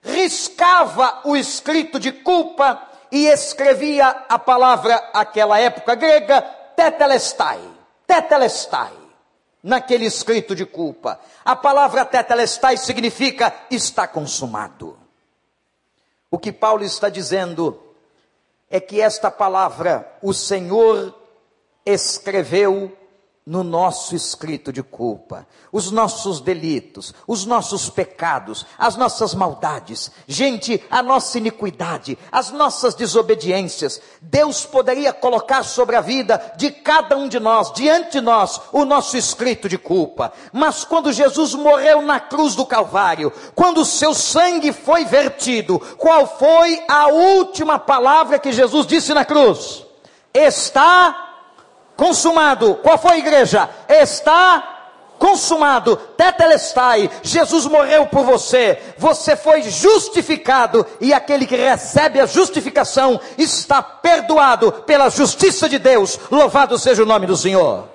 riscava 0.01 1.21
o 1.23 1.37
escrito 1.37 1.97
de 1.97 2.11
culpa 2.11 2.89
e 3.09 3.25
escrevia 3.27 4.25
a 4.27 4.37
palavra, 4.37 4.95
aquela 5.13 5.57
época 5.57 5.95
grega, 5.95 6.58
tetelestai, 6.79 7.59
tetelestai, 8.07 8.93
naquele 9.61 10.05
escrito 10.05 10.55
de 10.55 10.65
culpa. 10.65 11.19
A 11.43 11.53
palavra 11.53 12.05
tetelestai 12.05 12.77
significa 12.77 13.53
está 13.69 14.07
consumado. 14.07 14.97
O 16.31 16.39
que 16.39 16.53
Paulo 16.53 16.85
está 16.85 17.09
dizendo 17.09 17.83
é 18.69 18.79
que 18.79 19.01
esta 19.01 19.29
palavra 19.29 20.09
o 20.21 20.33
Senhor 20.33 21.13
escreveu 21.85 22.97
no 23.49 23.63
nosso 23.63 24.15
escrito 24.15 24.71
de 24.71 24.83
culpa, 24.83 25.47
os 25.71 25.89
nossos 25.89 26.39
delitos, 26.39 27.15
os 27.25 27.47
nossos 27.47 27.89
pecados, 27.89 28.63
as 28.77 28.95
nossas 28.95 29.33
maldades, 29.33 30.11
gente, 30.27 30.83
a 30.87 31.01
nossa 31.01 31.39
iniquidade, 31.39 32.15
as 32.31 32.51
nossas 32.51 32.93
desobediências. 32.93 33.99
Deus 34.21 34.67
poderia 34.67 35.11
colocar 35.11 35.63
sobre 35.63 35.95
a 35.95 36.01
vida 36.01 36.53
de 36.57 36.69
cada 36.69 37.17
um 37.17 37.27
de 37.27 37.39
nós, 37.39 37.73
diante 37.73 38.11
de 38.11 38.21
nós, 38.21 38.61
o 38.71 38.85
nosso 38.85 39.17
escrito 39.17 39.67
de 39.67 39.79
culpa. 39.79 40.31
Mas 40.53 40.83
quando 40.83 41.11
Jesus 41.11 41.55
morreu 41.55 42.03
na 42.03 42.19
cruz 42.19 42.53
do 42.53 42.67
Calvário, 42.67 43.33
quando 43.55 43.81
o 43.81 43.85
seu 43.85 44.13
sangue 44.13 44.71
foi 44.71 45.05
vertido, 45.05 45.79
qual 45.97 46.27
foi 46.37 46.83
a 46.87 47.07
última 47.07 47.79
palavra 47.79 48.37
que 48.37 48.51
Jesus 48.51 48.85
disse 48.85 49.11
na 49.11 49.25
cruz? 49.25 49.83
Está 50.31 51.28
consumado. 51.99 52.75
Qual 52.75 52.97
foi 52.97 53.15
a 53.15 53.17
igreja? 53.17 53.69
Está 53.89 54.77
consumado, 55.19 55.97
tetelestai, 55.97 57.11
Jesus 57.21 57.65
morreu 57.65 58.07
por 58.07 58.23
você, 58.23 58.81
você 58.97 59.35
foi 59.35 59.63
justificado, 59.63 60.87
e 61.01 61.13
aquele 61.13 61.45
que 61.45 61.57
recebe 61.57 62.21
a 62.21 62.25
justificação 62.25 63.19
está 63.37 63.83
perdoado 63.83 64.71
pela 64.71 65.09
justiça 65.09 65.67
de 65.67 65.77
Deus, 65.77 66.17
louvado 66.31 66.79
seja 66.79 67.03
o 67.03 67.05
nome 67.05 67.27
do 67.27 67.35
Senhor. 67.35 67.89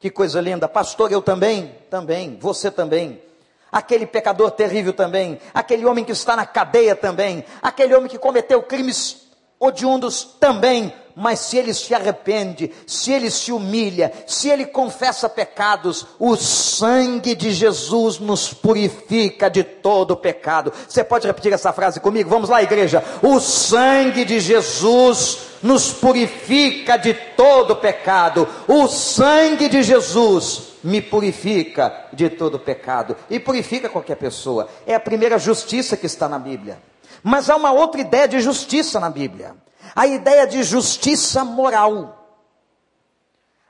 Que 0.00 0.10
coisa 0.10 0.40
linda, 0.40 0.66
pastor, 0.66 1.12
eu 1.12 1.22
também, 1.22 1.72
também, 1.88 2.36
você 2.40 2.68
também. 2.68 3.22
Aquele 3.70 4.04
pecador 4.04 4.50
terrível 4.50 4.92
também, 4.92 5.38
aquele 5.54 5.86
homem 5.86 6.04
que 6.04 6.10
está 6.10 6.34
na 6.34 6.44
cadeia 6.44 6.96
também, 6.96 7.44
aquele 7.62 7.94
homem 7.94 8.08
que 8.08 8.18
cometeu 8.18 8.64
crimes 8.64 9.28
oriundos 9.60 10.24
também, 10.40 10.92
mas 11.14 11.38
se 11.40 11.56
ele 11.56 11.74
se 11.74 11.94
arrepende, 11.94 12.70
se 12.86 13.12
ele 13.12 13.30
se 13.30 13.52
humilha, 13.52 14.12
se 14.26 14.48
ele 14.48 14.66
confessa 14.66 15.28
pecados, 15.28 16.06
o 16.18 16.36
sangue 16.36 17.34
de 17.34 17.50
Jesus 17.50 18.18
nos 18.18 18.52
purifica 18.52 19.48
de 19.48 19.62
todo 19.62 20.16
pecado. 20.16 20.72
Você 20.88 21.04
pode 21.04 21.26
repetir 21.26 21.52
essa 21.52 21.72
frase 21.72 22.00
comigo? 22.00 22.30
Vamos 22.30 22.48
lá, 22.48 22.62
igreja. 22.62 23.04
O 23.22 23.40
sangue 23.40 24.24
de 24.24 24.40
Jesus 24.40 25.52
nos 25.62 25.92
purifica 25.92 26.96
de 26.96 27.14
todo 27.14 27.76
pecado. 27.76 28.48
O 28.66 28.88
sangue 28.88 29.68
de 29.68 29.82
Jesus 29.82 30.72
me 30.82 31.00
purifica 31.00 32.08
de 32.12 32.28
todo 32.28 32.58
pecado 32.58 33.16
e 33.30 33.38
purifica 33.38 33.88
qualquer 33.88 34.16
pessoa. 34.16 34.68
É 34.86 34.94
a 34.94 35.00
primeira 35.00 35.38
justiça 35.38 35.96
que 35.96 36.06
está 36.06 36.28
na 36.28 36.38
Bíblia. 36.38 36.78
Mas 37.22 37.48
há 37.48 37.56
uma 37.56 37.70
outra 37.70 38.00
ideia 38.00 38.26
de 38.26 38.40
justiça 38.40 38.98
na 38.98 39.08
Bíblia. 39.08 39.54
A 39.94 40.06
ideia 40.06 40.46
de 40.46 40.62
justiça 40.62 41.44
moral. 41.44 42.18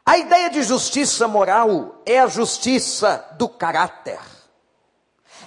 A 0.04 0.18
ideia 0.18 0.50
de 0.50 0.62
justiça 0.62 1.28
moral 1.28 2.02
é 2.04 2.18
a 2.18 2.26
justiça 2.26 3.24
do 3.38 3.48
caráter. 3.48 4.18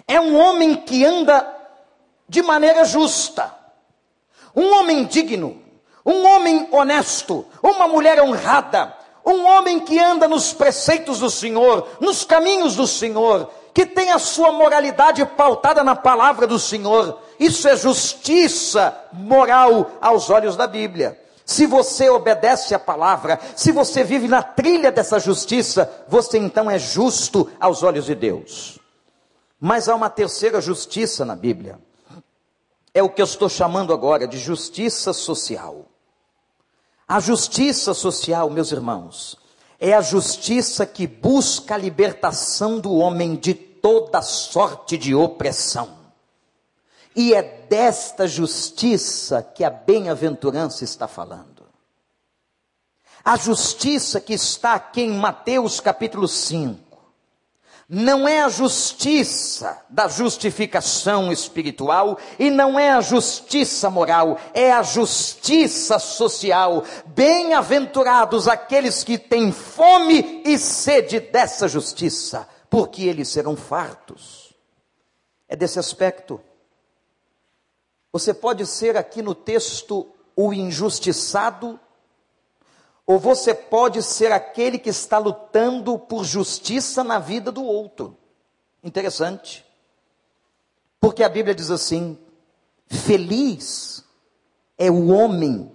É 0.08 0.20
um 0.20 0.38
homem 0.38 0.76
que 0.76 1.04
anda 1.04 1.54
de 2.28 2.42
maneira 2.42 2.86
justa, 2.86 3.54
um 4.56 4.74
homem 4.80 5.06
digno, 5.06 5.62
um 6.06 6.26
homem 6.26 6.68
honesto, 6.72 7.46
uma 7.62 7.88
mulher 7.88 8.22
honrada, 8.22 8.96
um 9.26 9.46
homem 9.46 9.80
que 9.80 10.00
anda 10.00 10.28
nos 10.28 10.54
preceitos 10.54 11.20
do 11.20 11.30
Senhor, 11.30 11.88
nos 12.00 12.24
caminhos 12.24 12.76
do 12.76 12.86
Senhor, 12.86 13.50
que 13.74 13.86
tem 13.86 14.12
a 14.12 14.20
sua 14.20 14.52
moralidade 14.52 15.26
pautada 15.26 15.84
na 15.84 15.96
palavra 15.96 16.46
do 16.46 16.60
Senhor. 16.60 17.20
Isso 17.40 17.68
é 17.68 17.76
justiça 17.76 18.98
moral 19.14 19.92
aos 20.02 20.30
olhos 20.30 20.56
da 20.56 20.68
Bíblia. 20.68 21.20
Se 21.46 21.68
você 21.68 22.10
obedece 22.10 22.74
à 22.74 22.80
palavra, 22.80 23.40
se 23.56 23.72
você 23.72 24.04
vive 24.04 24.28
na 24.28 24.42
trilha 24.42 24.92
dessa 24.92 25.20
justiça, 25.20 25.90
você 26.08 26.40
então 26.40 26.70
é 26.72 26.80
justo 26.80 27.50
aos 27.60 27.84
olhos 27.84 28.06
de 28.06 28.16
Deus. 28.16 28.80
Mas 29.60 29.88
há 29.88 29.96
uma 29.96 30.10
terceira 30.10 30.60
justiça 30.60 31.24
na 31.24 31.36
Bíblia. 31.36 31.80
É 32.94 33.04
o 33.04 33.10
que 33.10 33.22
eu 33.22 33.26
estou 33.26 33.50
chamando 33.50 33.94
agora 33.94 34.28
de 34.28 34.40
justiça 34.40 35.14
social. 35.14 35.86
A 37.08 37.20
justiça 37.20 37.94
social, 37.94 38.50
meus 38.50 38.72
irmãos, 38.72 39.38
é 39.80 39.94
a 39.94 40.02
justiça 40.02 40.86
que 40.86 41.06
busca 41.06 41.76
a 41.76 41.78
libertação 41.78 42.80
do 42.80 42.94
homem 42.94 43.36
de 43.36 43.54
toda 43.54 44.22
sorte 44.22 44.98
de 44.98 45.14
opressão. 45.14 46.05
E 47.16 47.34
é 47.34 47.42
desta 47.42 48.28
justiça 48.28 49.42
que 49.42 49.64
a 49.64 49.70
bem-aventurança 49.70 50.84
está 50.84 51.08
falando. 51.08 51.66
A 53.24 53.38
justiça 53.38 54.20
que 54.20 54.34
está 54.34 54.74
aqui 54.74 55.02
em 55.02 55.14
Mateus 55.14 55.80
capítulo 55.80 56.28
5 56.28 56.86
não 57.88 58.28
é 58.28 58.42
a 58.42 58.50
justiça 58.50 59.80
da 59.90 60.08
justificação 60.08 61.32
espiritual 61.32 62.18
e 62.40 62.50
não 62.50 62.80
é 62.80 62.92
a 62.92 63.02
justiça 63.02 63.92
moral, 63.92 64.40
é 64.54 64.72
a 64.72 64.82
justiça 64.82 66.00
social. 66.00 66.84
Bem-aventurados 67.06 68.48
aqueles 68.48 69.04
que 69.04 69.20
têm 69.20 69.52
fome 69.52 70.42
e 70.44 70.58
sede 70.58 71.20
dessa 71.20 71.68
justiça, 71.68 72.48
porque 72.70 73.04
eles 73.04 73.30
serão 73.30 73.56
fartos. 73.56 74.54
É 75.48 75.56
desse 75.56 75.78
aspecto 75.78 76.42
você 78.16 78.34
pode 78.34 78.66
ser 78.66 78.96
aqui 78.96 79.22
no 79.22 79.36
texto 79.36 80.08
o 80.38 80.54
injustiçado, 80.54 81.78
ou 83.06 83.20
você 83.20 83.54
pode 83.54 84.02
ser 84.02 84.32
aquele 84.32 84.80
que 84.80 84.90
está 84.90 85.18
lutando 85.18 86.00
por 86.00 86.24
justiça 86.24 87.04
na 87.04 87.20
vida 87.20 87.52
do 87.52 87.62
outro. 87.62 88.18
Interessante. 88.82 89.66
Porque 90.98 91.26
a 91.26 91.28
Bíblia 91.28 91.54
diz 91.54 91.70
assim: 91.70 92.18
feliz 92.88 94.02
é 94.78 94.90
o 94.90 95.08
homem 95.08 95.70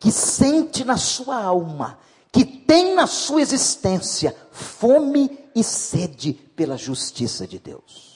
que 0.00 0.10
sente 0.10 0.84
na 0.84 0.96
sua 0.96 1.40
alma, 1.40 2.00
que 2.32 2.44
tem 2.44 2.92
na 2.96 3.06
sua 3.06 3.40
existência 3.40 4.36
fome 4.50 5.38
e 5.54 5.62
sede 5.62 6.32
pela 6.32 6.76
justiça 6.76 7.46
de 7.46 7.60
Deus. 7.60 8.13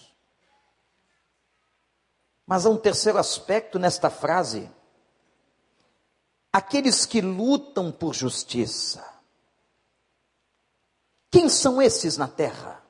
Mas 2.49 2.65
há 2.65 2.71
um 2.71 2.79
terceiro 2.79 3.19
aspecto 3.19 3.79
nesta 3.79 4.09
frase. 4.09 4.71
Aqueles 6.51 7.05
que 7.05 7.21
lutam 7.21 7.93
por 7.93 8.15
justiça. 8.15 9.05
Quem 11.31 11.51
são 11.51 11.83
esses 11.83 12.17
na 12.17 12.27
terra? 12.27 12.83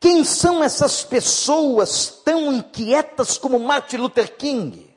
Quem 0.00 0.24
são 0.24 0.62
essas 0.62 1.04
pessoas 1.04 2.08
tão 2.24 2.52
inquietas 2.52 3.38
como 3.38 3.60
Martin 3.60 3.98
Luther 3.98 4.36
King? 4.36 4.92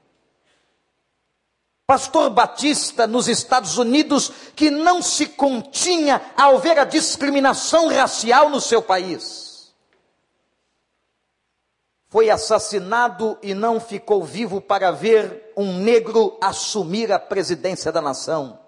Pastor 1.86 2.32
Batista 2.32 3.06
nos 3.06 3.28
Estados 3.28 3.78
Unidos 3.78 4.32
que 4.56 4.72
não 4.72 5.04
se 5.04 5.28
continha 5.28 6.34
ao 6.36 6.58
ver 6.58 6.80
a 6.80 6.84
discriminação 6.84 7.90
racial 7.90 8.50
no 8.50 8.60
seu 8.60 8.82
país 8.82 9.47
foi 12.10 12.30
assassinado 12.30 13.38
e 13.42 13.54
não 13.54 13.80
ficou 13.80 14.24
vivo 14.24 14.62
para 14.62 14.92
ver 14.92 15.52
um 15.58 15.80
negro 15.80 16.38
assumir 16.42 17.12
a 17.12 17.20
presidência 17.20 17.92
da 17.92 18.02
nação. 18.02 18.60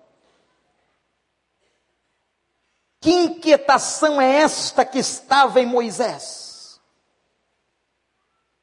Que 3.00 3.12
inquietação 3.12 4.20
é 4.20 4.42
esta 4.42 4.84
que 4.84 5.00
estava 5.00 5.62
em 5.62 5.66
Moisés? 5.66 6.82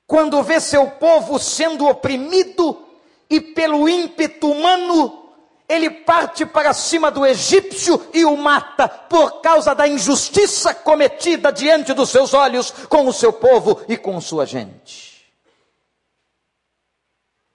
Quando 0.06 0.42
vê 0.42 0.60
seu 0.60 0.90
povo 0.90 1.38
sendo 1.38 1.86
oprimido 1.86 2.86
e 3.30 3.40
pelo 3.40 3.88
ímpeto 3.88 4.50
humano 4.50 5.25
ele 5.68 5.90
parte 5.90 6.46
para 6.46 6.72
cima 6.72 7.10
do 7.10 7.26
egípcio 7.26 8.08
e 8.12 8.24
o 8.24 8.36
mata 8.36 8.88
por 8.88 9.40
causa 9.40 9.74
da 9.74 9.86
injustiça 9.86 10.72
cometida 10.72 11.52
diante 11.52 11.92
dos 11.92 12.10
seus 12.10 12.32
olhos 12.34 12.70
com 12.88 13.06
o 13.06 13.12
seu 13.12 13.32
povo 13.32 13.80
e 13.88 13.96
com 13.96 14.20
sua 14.20 14.46
gente. 14.46 15.16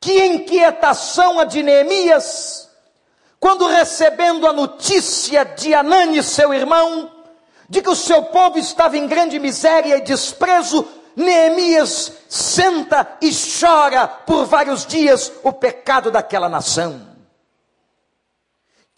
Que 0.02 0.26
inquietação 0.26 1.40
a 1.40 1.46
de 1.46 1.64
Neemias, 1.64 2.70
quando 3.40 3.68
recebendo 3.68 4.48
a 4.48 4.52
notícia 4.52 5.46
de 5.46 5.74
Anani, 5.74 6.22
seu 6.24 6.54
irmão, 6.54 7.10
de 7.70 7.82
que 7.82 7.90
o 7.90 7.96
seu 7.96 8.24
povo 8.24 8.58
estava 8.58 8.98
em 8.98 9.08
grande 9.08 9.40
miséria 9.40 9.98
e 9.98 10.02
desprezo, 10.02 10.86
Neemias 11.16 12.12
senta 12.28 13.18
e 13.22 13.32
chora 13.32 14.08
por 14.08 14.46
vários 14.46 14.86
dias 14.86 15.32
o 15.44 15.54
pecado 15.54 16.12
daquela 16.12 16.50
nação. 16.50 17.11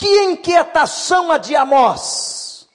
Que 0.04 0.24
inquietação 0.24 1.32
a 1.32 1.38
de 1.38 1.56
Amós, 1.56 2.68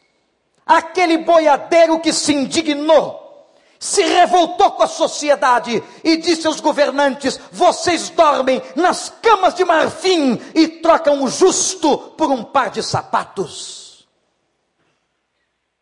aquele 0.64 1.18
boiadeiro 1.18 2.00
que 2.00 2.10
se 2.10 2.32
indignou, 2.32 3.52
se 3.78 4.02
revoltou 4.02 4.70
com 4.70 4.82
a 4.82 4.86
sociedade 4.86 5.84
e 6.02 6.16
disse 6.16 6.46
aos 6.46 6.58
governantes: 6.58 7.38
vocês 7.52 8.08
dormem 8.08 8.62
nas 8.74 9.10
camas 9.20 9.54
de 9.54 9.62
marfim 9.62 10.40
e 10.54 10.68
trocam 10.80 11.22
o 11.22 11.28
justo 11.28 11.98
por 12.16 12.30
um 12.30 12.42
par 12.42 12.70
de 12.70 12.82
sapatos. 12.82 14.08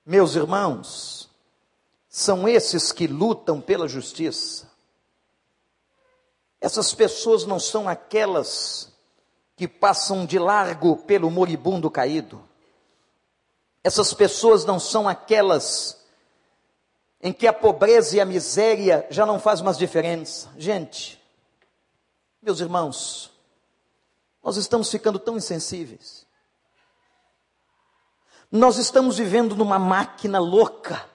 Meus 0.05 0.35
irmãos, 0.35 1.31
são 2.09 2.49
esses 2.49 2.91
que 2.91 3.07
lutam 3.07 3.61
pela 3.61 3.87
justiça. 3.87 4.69
Essas 6.61 6.93
pessoas 6.93 7.47
não 7.47 7.61
são 7.61 7.89
aquelas 7.89 8.96
que 9.57 9.67
passam 9.67 10.27
de 10.27 10.39
largo 10.39 10.99
pelo 10.99 11.31
moribundo 11.31 11.91
caído. 11.91 12.47
Essas 13.83 14.13
pessoas 14.13 14.65
não 14.65 14.79
são 14.79 15.09
aquelas 15.09 16.05
em 17.23 17.33
que 17.33 17.47
a 17.47 17.53
pobreza 17.53 18.17
e 18.17 18.21
a 18.21 18.27
miséria 18.27 19.07
já 19.11 19.25
não 19.25 19.41
faz 19.41 19.63
mais 19.63 19.79
diferença. 19.79 20.53
Gente, 20.59 21.21
meus 22.43 22.61
irmãos, 22.61 23.33
nós 24.43 24.57
estamos 24.57 24.91
ficando 24.91 25.19
tão 25.19 25.37
insensíveis. 25.37 26.27
Nós 28.53 28.77
estamos 28.77 29.19
vivendo 29.19 29.57
numa 29.57 29.79
máquina 29.79 30.39
louca, 30.39 31.09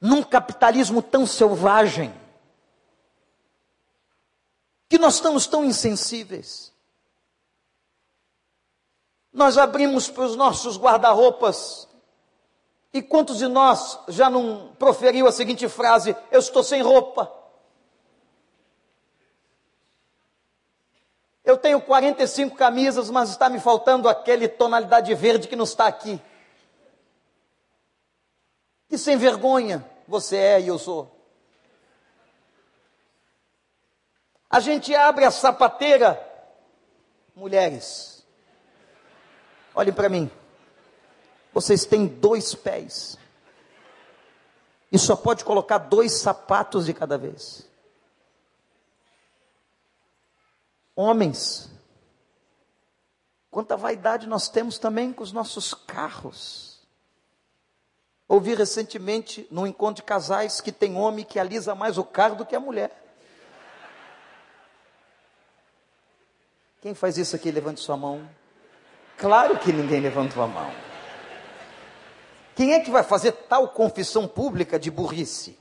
num 0.00 0.22
capitalismo 0.22 1.00
tão 1.00 1.26
selvagem, 1.26 2.12
que 4.88 4.98
nós 4.98 5.14
estamos 5.14 5.46
tão 5.46 5.64
insensíveis. 5.64 6.72
Nós 9.32 9.56
abrimos 9.56 10.10
para 10.10 10.24
os 10.24 10.36
nossos 10.36 10.76
guarda-roupas. 10.76 11.88
E 12.92 13.00
quantos 13.00 13.38
de 13.38 13.48
nós 13.48 13.98
já 14.08 14.28
não 14.28 14.74
proferiu 14.78 15.26
a 15.26 15.32
seguinte 15.32 15.66
frase: 15.68 16.14
Eu 16.30 16.40
estou 16.40 16.62
sem 16.62 16.82
roupa? 16.82 17.32
Eu 21.44 21.56
tenho 21.56 21.80
45 21.80 22.54
camisas, 22.54 23.10
mas 23.10 23.30
está 23.30 23.48
me 23.48 23.58
faltando 23.58 24.08
aquele 24.08 24.46
tonalidade 24.46 25.12
verde 25.14 25.48
que 25.48 25.56
não 25.56 25.64
está 25.64 25.86
aqui. 25.86 26.20
Que 28.88 28.96
sem 28.96 29.16
vergonha 29.16 29.84
você 30.06 30.36
é 30.36 30.60
e 30.60 30.68
eu 30.68 30.78
sou. 30.78 31.10
A 34.48 34.60
gente 34.60 34.94
abre 34.94 35.24
a 35.24 35.30
sapateira, 35.30 36.22
mulheres, 37.34 38.11
Olhem 39.74 39.92
para 39.92 40.08
mim. 40.08 40.30
Vocês 41.52 41.84
têm 41.84 42.06
dois 42.06 42.54
pés. 42.54 43.18
E 44.90 44.98
só 44.98 45.16
pode 45.16 45.44
colocar 45.44 45.78
dois 45.78 46.12
sapatos 46.12 46.86
de 46.86 46.94
cada 46.94 47.16
vez. 47.16 47.66
Homens, 50.94 51.72
Quanta 53.52 53.76
vaidade 53.76 54.26
nós 54.26 54.48
temos 54.48 54.78
também 54.78 55.12
com 55.12 55.22
os 55.22 55.30
nossos 55.30 55.74
carros. 55.74 56.80
Ouvi 58.26 58.54
recentemente, 58.54 59.46
num 59.50 59.66
encontro 59.66 59.96
de 59.96 60.02
casais, 60.04 60.58
que 60.58 60.72
tem 60.72 60.96
homem 60.96 61.22
que 61.22 61.38
alisa 61.38 61.74
mais 61.74 61.98
o 61.98 62.02
carro 62.02 62.34
do 62.34 62.46
que 62.46 62.56
a 62.56 62.60
mulher. 62.60 62.90
Quem 66.80 66.94
faz 66.94 67.18
isso 67.18 67.36
aqui, 67.36 67.50
levante 67.50 67.82
sua 67.82 67.94
mão. 67.94 68.26
Claro 69.22 69.56
que 69.56 69.72
ninguém 69.72 70.00
levantou 70.00 70.42
a 70.42 70.48
mão. 70.48 70.74
Quem 72.56 72.72
é 72.72 72.80
que 72.80 72.90
vai 72.90 73.04
fazer 73.04 73.30
tal 73.30 73.68
confissão 73.68 74.26
pública 74.26 74.80
de 74.80 74.90
burrice? 74.90 75.56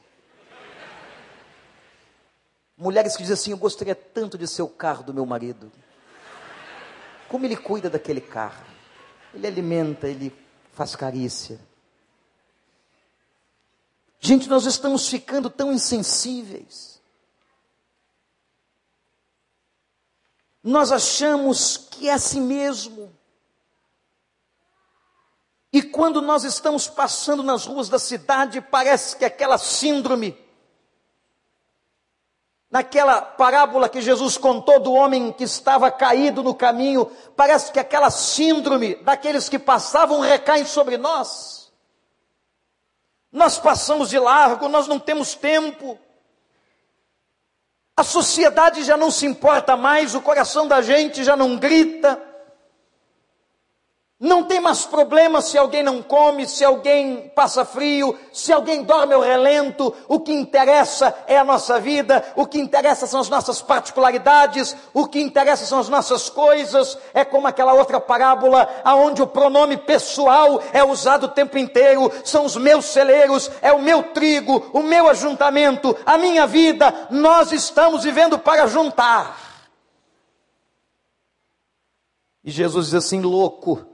Mulheres 2.76 3.16
que 3.16 3.22
dizem 3.22 3.36
assim: 3.36 3.52
Eu 3.52 3.58
gostaria 3.58 3.94
tanto 3.94 4.36
de 4.36 4.48
ser 4.48 4.64
o 4.64 4.68
carro 4.68 5.04
do 5.04 5.14
meu 5.14 5.28
marido. 5.28 5.72
Como 7.30 7.46
ele 7.46 7.56
cuida 7.56 7.88
daquele 7.88 8.20
carro? 8.20 8.66
Ele 9.32 9.46
alimenta, 9.46 10.08
ele 10.08 10.36
faz 10.74 10.96
carícia. 10.96 11.60
Gente, 14.20 14.50
nós 14.50 14.66
estamos 14.66 15.08
ficando 15.08 15.52
tão 15.52 15.72
insensíveis. 15.72 17.00
Nós 20.64 20.92
achamos 20.92 21.78
que 21.78 22.10
é 22.10 22.14
assim 22.14 22.42
mesmo. 22.42 23.21
E 25.74 25.82
quando 25.82 26.22
nós 26.22 26.44
estamos 26.44 26.88
passando 26.88 27.42
nas 27.42 27.66
ruas 27.66 27.88
da 27.88 27.98
cidade, 27.98 28.60
parece 28.60 29.16
que 29.16 29.24
aquela 29.24 29.58
síndrome, 29.58 30.38
naquela 32.70 33.22
parábola 33.22 33.88
que 33.88 34.02
Jesus 34.02 34.38
contou 34.38 34.82
do 34.82 34.92
homem 34.92 35.32
que 35.32 35.46
estava 35.46 35.90
caído 35.90 36.44
no 36.44 36.54
caminho, 36.54 37.06
parece 37.38 37.72
que 37.72 37.80
aquela 37.80 38.10
síndrome 38.10 38.96
daqueles 38.96 39.48
que 39.48 39.58
passavam 39.58 40.20
recai 40.20 40.66
sobre 40.66 40.98
nós. 40.98 41.72
Nós 43.32 43.58
passamos 43.58 44.10
de 44.10 44.20
largo, 44.20 44.68
nós 44.68 44.88
não 44.88 45.00
temos 45.00 45.36
tempo. 45.36 45.98
A 47.96 48.04
sociedade 48.04 48.84
já 48.84 48.98
não 48.98 49.10
se 49.10 49.26
importa 49.26 49.78
mais, 49.78 50.16
o 50.16 50.22
coração 50.22 50.68
da 50.68 50.82
gente 50.82 51.24
já 51.24 51.38
não 51.38 51.56
grita. 51.56 52.31
Não 54.24 54.44
tem 54.44 54.60
mais 54.60 54.86
problema 54.86 55.42
se 55.42 55.58
alguém 55.58 55.82
não 55.82 56.00
come, 56.00 56.48
se 56.48 56.64
alguém 56.64 57.32
passa 57.34 57.66
frio, 57.66 58.16
se 58.32 58.54
alguém 58.54 58.84
dorme 58.84 59.16
ao 59.16 59.22
relento. 59.22 59.92
O 60.08 60.20
que 60.20 60.32
interessa 60.32 61.12
é 61.26 61.40
a 61.40 61.44
nossa 61.44 61.80
vida, 61.80 62.24
o 62.36 62.46
que 62.46 62.60
interessa 62.60 63.08
são 63.08 63.20
as 63.20 63.30
nossas 63.30 63.64
particularidades, 63.64 64.76
o 64.94 65.08
que 65.08 65.20
interessa 65.20 65.66
são 65.66 65.80
as 65.80 65.90
nossas 65.90 66.30
coisas. 66.30 67.00
É 67.16 67.26
como 67.26 67.48
aquela 67.48 67.74
outra 67.74 68.00
parábola, 68.00 68.70
aonde 68.84 69.24
o 69.24 69.28
pronome 69.28 69.76
pessoal 69.76 70.62
é 70.72 70.84
usado 70.84 71.24
o 71.24 71.30
tempo 71.30 71.58
inteiro. 71.58 72.12
São 72.24 72.46
os 72.46 72.56
meus 72.56 72.86
celeiros, 72.86 73.50
é 73.60 73.74
o 73.74 73.82
meu 73.82 74.04
trigo, 74.04 74.70
o 74.72 74.84
meu 74.84 75.10
ajuntamento, 75.10 75.98
a 76.06 76.20
minha 76.20 76.46
vida. 76.46 77.08
Nós 77.10 77.52
estamos 77.52 78.04
vivendo 78.04 78.38
para 78.38 78.68
juntar. 78.68 79.36
E 82.44 82.52
Jesus 82.52 82.86
diz 82.86 82.94
assim: 82.94 83.22
louco 83.22 83.91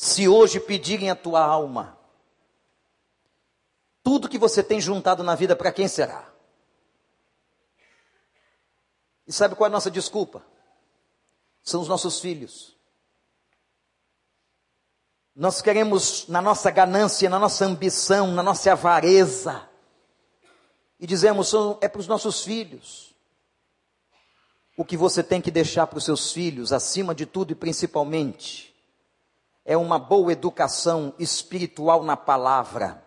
Se 0.00 0.28
hoje 0.28 0.60
pedirem 0.60 1.10
a 1.10 1.16
tua 1.16 1.44
alma, 1.44 1.98
tudo 4.00 4.28
que 4.28 4.38
você 4.38 4.62
tem 4.62 4.80
juntado 4.80 5.24
na 5.24 5.34
vida, 5.34 5.56
para 5.56 5.72
quem 5.72 5.88
será? 5.88 6.32
E 9.26 9.32
sabe 9.32 9.56
qual 9.56 9.66
é 9.66 9.70
a 9.70 9.72
nossa 9.72 9.90
desculpa? 9.90 10.40
São 11.64 11.80
os 11.80 11.88
nossos 11.88 12.20
filhos. 12.20 12.76
Nós 15.34 15.60
queremos, 15.60 16.28
na 16.28 16.40
nossa 16.40 16.70
ganância, 16.70 17.28
na 17.28 17.38
nossa 17.40 17.64
ambição, 17.64 18.28
na 18.28 18.42
nossa 18.42 18.70
avareza, 18.70 19.68
e 21.00 21.08
dizemos, 21.08 21.52
é 21.80 21.88
para 21.88 22.00
os 22.00 22.06
nossos 22.06 22.44
filhos. 22.44 23.16
O 24.76 24.84
que 24.84 24.96
você 24.96 25.24
tem 25.24 25.40
que 25.40 25.50
deixar 25.50 25.88
para 25.88 25.98
os 25.98 26.04
seus 26.04 26.32
filhos, 26.32 26.72
acima 26.72 27.16
de 27.16 27.26
tudo 27.26 27.50
e 27.50 27.56
principalmente, 27.56 28.67
é 29.68 29.76
uma 29.76 29.98
boa 29.98 30.32
educação 30.32 31.12
espiritual 31.18 32.02
na 32.02 32.16
palavra. 32.16 33.04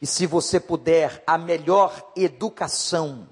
E 0.00 0.06
se 0.06 0.26
você 0.26 0.58
puder, 0.58 1.22
a 1.24 1.38
melhor 1.38 2.10
educação 2.16 3.28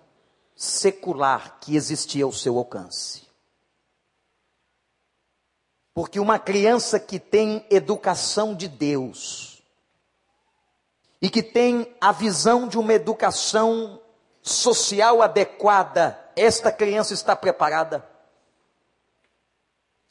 secular 0.54 1.58
que 1.58 1.74
existia 1.74 2.24
ao 2.24 2.32
seu 2.32 2.56
alcance. 2.58 3.26
Porque 5.92 6.20
uma 6.20 6.38
criança 6.38 7.00
que 7.00 7.18
tem 7.18 7.66
educação 7.68 8.54
de 8.54 8.68
Deus 8.68 9.60
e 11.20 11.28
que 11.28 11.42
tem 11.42 11.92
a 12.00 12.12
visão 12.12 12.68
de 12.68 12.78
uma 12.78 12.94
educação 12.94 14.00
social 14.40 15.22
adequada, 15.22 16.16
esta 16.36 16.70
criança 16.70 17.14
está 17.14 17.34
preparada. 17.34 18.08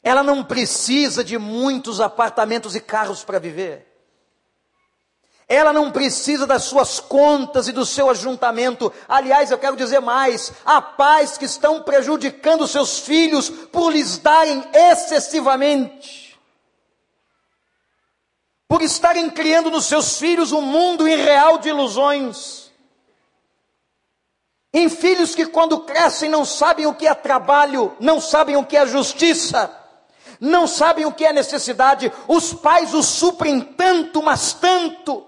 Ela 0.02 0.22
não 0.22 0.42
precisa 0.42 1.22
de 1.22 1.36
muitos 1.38 2.00
apartamentos 2.00 2.74
e 2.74 2.80
carros 2.80 3.22
para 3.22 3.38
viver. 3.38 3.86
Ela 5.46 5.72
não 5.72 5.90
precisa 5.90 6.46
das 6.46 6.64
suas 6.64 7.00
contas 7.00 7.66
e 7.68 7.72
do 7.72 7.84
seu 7.84 8.08
ajuntamento. 8.08 8.92
Aliás, 9.08 9.50
eu 9.50 9.58
quero 9.58 9.76
dizer 9.76 10.00
mais: 10.00 10.52
há 10.64 10.80
pais 10.80 11.36
que 11.36 11.44
estão 11.44 11.82
prejudicando 11.82 12.68
seus 12.68 13.00
filhos 13.00 13.50
por 13.50 13.90
lhes 13.90 14.16
darem 14.16 14.64
excessivamente. 14.72 16.38
Por 18.68 18.80
estarem 18.80 19.28
criando 19.28 19.70
nos 19.70 19.86
seus 19.86 20.18
filhos 20.18 20.52
um 20.52 20.62
mundo 20.62 21.06
irreal 21.06 21.58
de 21.58 21.68
ilusões. 21.68 22.70
Em 24.72 24.88
filhos 24.88 25.34
que, 25.34 25.46
quando 25.46 25.80
crescem, 25.80 26.30
não 26.30 26.44
sabem 26.44 26.86
o 26.86 26.94
que 26.94 27.08
é 27.08 27.12
trabalho, 27.12 27.96
não 27.98 28.20
sabem 28.20 28.54
o 28.56 28.64
que 28.64 28.76
é 28.76 28.86
justiça 28.86 29.79
não 30.40 30.66
sabem 30.66 31.04
o 31.04 31.12
que 31.12 31.26
é 31.26 31.32
necessidade, 31.32 32.10
os 32.26 32.54
pais 32.54 32.94
os 32.94 33.06
suprem 33.06 33.60
tanto, 33.60 34.22
mas 34.22 34.54
tanto, 34.54 35.26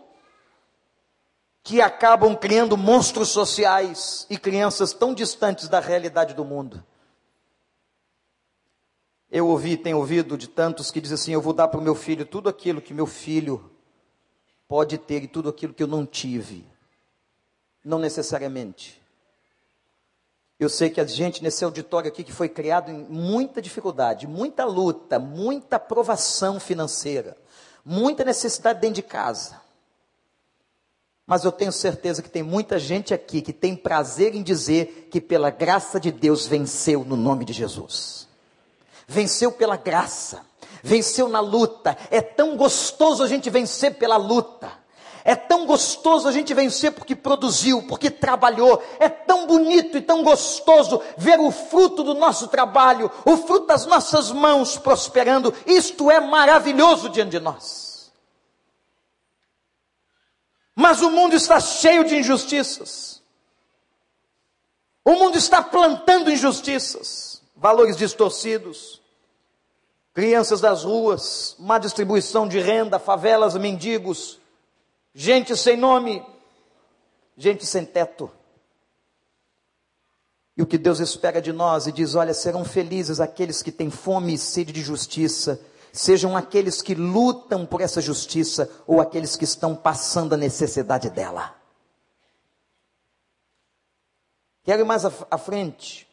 que 1.62 1.80
acabam 1.80 2.34
criando 2.34 2.76
monstros 2.76 3.28
sociais 3.28 4.26
e 4.30 4.38
crianças 4.38 4.92
tão 4.92 5.14
distantes 5.14 5.68
da 5.68 5.78
realidade 5.78 6.34
do 6.34 6.44
mundo. 6.44 6.82
Eu 9.30 9.46
ouvi, 9.46 9.76
tenho 9.76 9.98
ouvido 9.98 10.36
de 10.36 10.48
tantos 10.48 10.90
que 10.90 11.00
dizem 11.00 11.14
assim: 11.14 11.32
eu 11.32 11.40
vou 11.40 11.52
dar 11.52 11.68
para 11.68 11.80
o 11.80 11.82
meu 11.82 11.94
filho 11.94 12.26
tudo 12.26 12.48
aquilo 12.48 12.82
que 12.82 12.92
meu 12.92 13.06
filho 13.06 13.70
pode 14.66 14.98
ter 14.98 15.22
e 15.22 15.28
tudo 15.28 15.48
aquilo 15.48 15.74
que 15.74 15.82
eu 15.82 15.86
não 15.86 16.04
tive. 16.06 16.66
Não 17.84 17.98
necessariamente. 17.98 19.01
Eu 20.62 20.68
sei 20.68 20.90
que 20.90 21.00
a 21.00 21.04
gente 21.04 21.42
nesse 21.42 21.64
auditório 21.64 22.06
aqui 22.06 22.22
que 22.22 22.32
foi 22.32 22.48
criado 22.48 22.88
em 22.88 23.04
muita 23.08 23.60
dificuldade, 23.60 24.28
muita 24.28 24.64
luta, 24.64 25.18
muita 25.18 25.76
provação 25.76 26.60
financeira, 26.60 27.36
muita 27.84 28.24
necessidade 28.24 28.78
dentro 28.78 28.94
de 28.94 29.02
casa. 29.02 29.60
Mas 31.26 31.42
eu 31.42 31.50
tenho 31.50 31.72
certeza 31.72 32.22
que 32.22 32.30
tem 32.30 32.44
muita 32.44 32.78
gente 32.78 33.12
aqui 33.12 33.42
que 33.42 33.52
tem 33.52 33.74
prazer 33.74 34.36
em 34.36 34.42
dizer 34.42 35.08
que 35.10 35.20
pela 35.20 35.50
graça 35.50 35.98
de 35.98 36.12
Deus 36.12 36.46
venceu 36.46 37.04
no 37.04 37.16
nome 37.16 37.44
de 37.44 37.52
Jesus. 37.52 38.28
Venceu 39.08 39.50
pela 39.50 39.76
graça, 39.76 40.46
venceu 40.80 41.28
na 41.28 41.40
luta. 41.40 41.98
É 42.08 42.20
tão 42.20 42.56
gostoso 42.56 43.24
a 43.24 43.26
gente 43.26 43.50
vencer 43.50 43.94
pela 43.94 44.16
luta. 44.16 44.70
É 45.24 45.36
tão 45.36 45.66
gostoso 45.66 46.26
a 46.26 46.32
gente 46.32 46.52
vencer 46.52 46.92
porque 46.92 47.14
produziu, 47.14 47.82
porque 47.84 48.10
trabalhou. 48.10 48.82
É 48.98 49.08
tão 49.08 49.46
bonito 49.46 49.96
e 49.96 50.02
tão 50.02 50.22
gostoso 50.22 51.00
ver 51.16 51.38
o 51.38 51.50
fruto 51.50 52.02
do 52.02 52.14
nosso 52.14 52.48
trabalho, 52.48 53.10
o 53.24 53.36
fruto 53.36 53.66
das 53.66 53.86
nossas 53.86 54.32
mãos 54.32 54.76
prosperando. 54.76 55.54
Isto 55.64 56.10
é 56.10 56.18
maravilhoso 56.18 57.08
diante 57.08 57.32
de 57.32 57.40
nós. 57.40 58.12
Mas 60.74 61.02
o 61.02 61.10
mundo 61.10 61.36
está 61.36 61.60
cheio 61.60 62.04
de 62.04 62.16
injustiças. 62.16 63.22
O 65.04 65.12
mundo 65.12 65.36
está 65.36 65.62
plantando 65.62 66.30
injustiças, 66.30 67.42
valores 67.56 67.96
distorcidos, 67.96 69.00
crianças 70.14 70.60
das 70.60 70.84
ruas, 70.84 71.56
má 71.58 71.78
distribuição 71.78 72.46
de 72.48 72.60
renda, 72.60 72.98
favelas, 72.98 73.56
mendigos 73.56 74.41
gente 75.14 75.56
sem 75.56 75.76
nome, 75.76 76.24
gente 77.36 77.66
sem 77.66 77.84
teto. 77.84 78.30
E 80.56 80.62
o 80.62 80.66
que 80.66 80.76
Deus 80.76 81.00
espera 81.00 81.40
de 81.40 81.52
nós 81.52 81.86
e 81.86 81.92
diz: 81.92 82.14
olha, 82.14 82.34
serão 82.34 82.64
felizes 82.64 83.20
aqueles 83.20 83.62
que 83.62 83.72
têm 83.72 83.90
fome 83.90 84.34
e 84.34 84.38
sede 84.38 84.72
de 84.72 84.82
justiça, 84.82 85.60
sejam 85.92 86.36
aqueles 86.36 86.82
que 86.82 86.94
lutam 86.94 87.64
por 87.66 87.80
essa 87.80 88.00
justiça 88.00 88.70
ou 88.86 89.00
aqueles 89.00 89.36
que 89.36 89.44
estão 89.44 89.74
passando 89.74 90.34
a 90.34 90.38
necessidade 90.38 91.10
dela. 91.10 91.54
Quero 94.62 94.82
ir 94.82 94.84
mais 94.84 95.04
à 95.04 95.38
frente. 95.38 96.08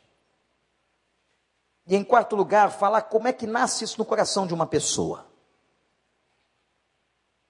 E 1.86 1.96
em 1.96 2.04
quarto 2.04 2.36
lugar, 2.36 2.72
falar 2.72 3.04
como 3.04 3.28
é 3.28 3.34
que 3.34 3.48
nasce 3.48 3.84
isso 3.84 3.98
no 3.98 4.06
coração 4.06 4.48
de 4.48 4.54
uma 4.54 4.66
pessoa. 4.66 5.29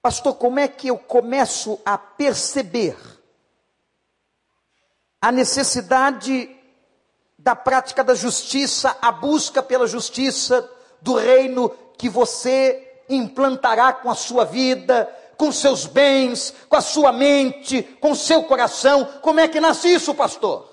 Pastor, 0.02 0.34
como 0.36 0.58
é 0.58 0.66
que 0.66 0.88
eu 0.88 0.96
começo 0.96 1.78
a 1.84 1.98
perceber 1.98 2.96
a 5.20 5.30
necessidade 5.30 6.56
da 7.38 7.54
prática 7.54 8.02
da 8.02 8.14
justiça, 8.14 8.96
a 9.00 9.12
busca 9.12 9.62
pela 9.62 9.86
justiça 9.86 10.68
do 11.02 11.14
reino 11.14 11.70
que 11.98 12.08
você 12.08 13.02
implantará 13.08 13.92
com 13.92 14.10
a 14.10 14.14
sua 14.14 14.44
vida, 14.44 15.06
com 15.36 15.52
seus 15.52 15.84
bens, 15.84 16.54
com 16.68 16.76
a 16.76 16.80
sua 16.80 17.12
mente, 17.12 17.82
com 18.00 18.14
seu 18.14 18.42
coração? 18.44 19.04
Como 19.20 19.40
é 19.40 19.48
que 19.48 19.60
nasce 19.60 19.92
isso, 19.92 20.14
pastor? 20.14 20.68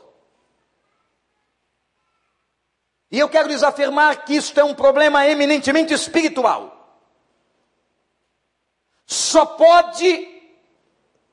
E 3.09 3.19
eu 3.19 3.29
quero 3.29 3.47
lhes 3.47 3.63
afirmar 3.63 4.25
que 4.25 4.35
isto 4.35 4.57
é 4.59 4.63
um 4.63 4.75
problema 4.75 5.25
eminentemente 5.27 5.93
espiritual. 5.93 6.76
Só 9.07 9.45
pode 9.45 10.27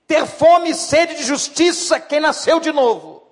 ter 0.07 0.25
fome 0.27 0.71
e 0.71 0.75
sede 0.75 1.17
de 1.17 1.25
justiça 1.25 1.99
quem 1.99 2.21
nasceu 2.21 2.61
de 2.61 2.73
novo. 2.73 3.25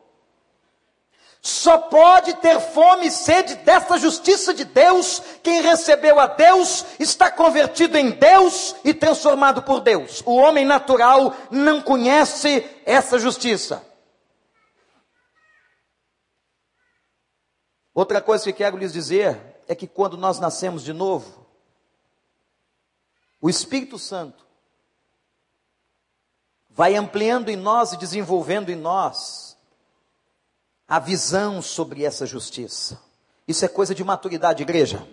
Só 1.40 1.78
pode 1.78 2.34
ter 2.34 2.60
fome 2.60 3.06
e 3.06 3.10
sede 3.10 3.54
dessa 3.56 3.98
justiça 3.98 4.52
de 4.52 4.64
Deus 4.64 5.22
quem 5.42 5.60
recebeu 5.60 6.18
a 6.18 6.26
Deus, 6.26 6.84
está 6.98 7.30
convertido 7.30 7.96
em 7.96 8.10
Deus 8.10 8.76
e 8.84 8.92
transformado 8.92 9.62
por 9.62 9.80
Deus. 9.80 10.22
O 10.24 10.36
homem 10.36 10.64
natural 10.64 11.34
não 11.50 11.80
conhece 11.80 12.64
essa 12.84 13.18
justiça. 13.18 13.84
Outra 17.94 18.20
coisa 18.20 18.44
que 18.44 18.52
quero 18.52 18.76
lhes 18.76 18.92
dizer 18.92 19.38
é 19.68 19.74
que 19.74 19.86
quando 19.86 20.16
nós 20.16 20.38
nascemos 20.38 20.82
de 20.82 20.92
novo, 20.92 21.41
o 23.42 23.50
Espírito 23.50 23.98
Santo 23.98 24.46
vai 26.70 26.94
ampliando 26.94 27.48
em 27.48 27.56
nós 27.56 27.92
e 27.92 27.96
desenvolvendo 27.96 28.70
em 28.70 28.76
nós 28.76 29.56
a 30.86 31.00
visão 31.00 31.60
sobre 31.60 32.04
essa 32.04 32.24
justiça. 32.24 33.02
Isso 33.46 33.64
é 33.64 33.68
coisa 33.68 33.94
de 33.96 34.04
maturidade, 34.04 34.62
igreja. 34.62 35.06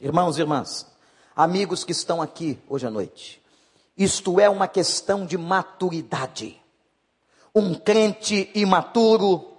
Irmãos 0.00 0.38
e 0.38 0.42
irmãs, 0.42 0.86
amigos 1.34 1.82
que 1.82 1.90
estão 1.90 2.22
aqui 2.22 2.56
hoje 2.68 2.86
à 2.86 2.90
noite. 2.90 3.42
Isto 3.98 4.38
é 4.38 4.48
uma 4.48 4.68
questão 4.68 5.26
de 5.26 5.36
maturidade. 5.36 6.62
Um 7.52 7.74
crente 7.74 8.48
imaturo, 8.54 9.55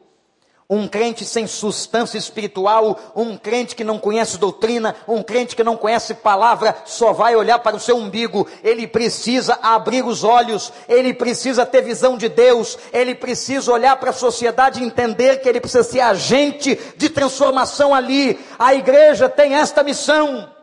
um 0.70 0.86
crente 0.86 1.24
sem 1.24 1.48
substância 1.48 2.18
espiritual, 2.18 3.00
um 3.16 3.38
crente 3.38 3.74
que 3.74 3.86
não 3.86 3.98
conhece 3.98 4.38
doutrina, 4.38 4.96
um 5.08 5.24
crente 5.24 5.56
que 5.56 5.64
não 5.64 5.78
conhece 5.78 6.14
palavra, 6.14 6.76
só 6.86 7.14
vai 7.14 7.38
olhar 7.38 7.60
para 7.60 7.78
o 7.78 7.80
seu 7.80 7.96
umbigo. 7.96 8.46
Ele 8.62 8.86
precisa 8.86 9.58
abrir 9.62 10.04
os 10.04 10.26
olhos, 10.26 10.74
ele 10.90 11.14
precisa 11.14 11.66
ter 11.66 11.82
visão 11.82 12.18
de 12.18 12.28
Deus, 12.28 12.78
ele 12.92 13.16
precisa 13.16 13.72
olhar 13.72 13.96
para 13.96 14.10
a 14.10 14.14
sociedade 14.14 14.82
e 14.82 14.86
entender 14.86 15.38
que 15.38 15.48
ele 15.48 15.62
precisa 15.62 15.84
ser 15.84 16.02
agente 16.02 16.78
de 16.98 17.10
transformação 17.10 17.96
ali. 17.96 18.38
A 18.60 18.76
igreja 18.76 19.30
tem 19.30 19.56
esta 19.56 19.84
missão. 19.84 20.57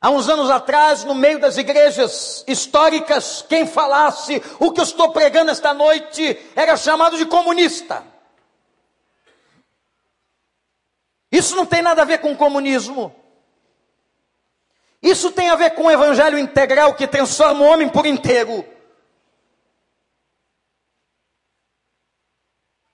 Há 0.00 0.10
uns 0.10 0.28
anos 0.28 0.48
atrás, 0.48 1.02
no 1.02 1.14
meio 1.14 1.40
das 1.40 1.56
igrejas 1.56 2.44
históricas, 2.46 3.44
quem 3.48 3.66
falasse 3.66 4.40
o 4.60 4.70
que 4.70 4.80
eu 4.80 4.84
estou 4.84 5.10
pregando 5.10 5.50
esta 5.50 5.74
noite 5.74 6.38
era 6.54 6.76
chamado 6.76 7.16
de 7.16 7.26
comunista. 7.26 8.04
Isso 11.32 11.56
não 11.56 11.66
tem 11.66 11.82
nada 11.82 12.02
a 12.02 12.04
ver 12.04 12.18
com 12.20 12.36
comunismo. 12.36 13.14
Isso 15.02 15.32
tem 15.32 15.50
a 15.50 15.56
ver 15.56 15.70
com 15.74 15.84
o 15.84 15.90
evangelho 15.90 16.38
integral 16.38 16.94
que 16.94 17.06
transforma 17.06 17.64
o 17.64 17.68
homem 17.68 17.88
por 17.88 18.06
inteiro. 18.06 18.64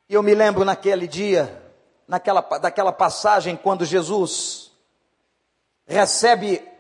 E 0.08 0.14
eu 0.14 0.22
me 0.22 0.34
lembro 0.34 0.64
naquele 0.64 1.06
dia, 1.06 1.62
naquela, 2.08 2.40
daquela 2.40 2.92
passagem, 2.92 3.56
quando 3.56 3.84
Jesus 3.84 4.72
recebe 5.86 6.73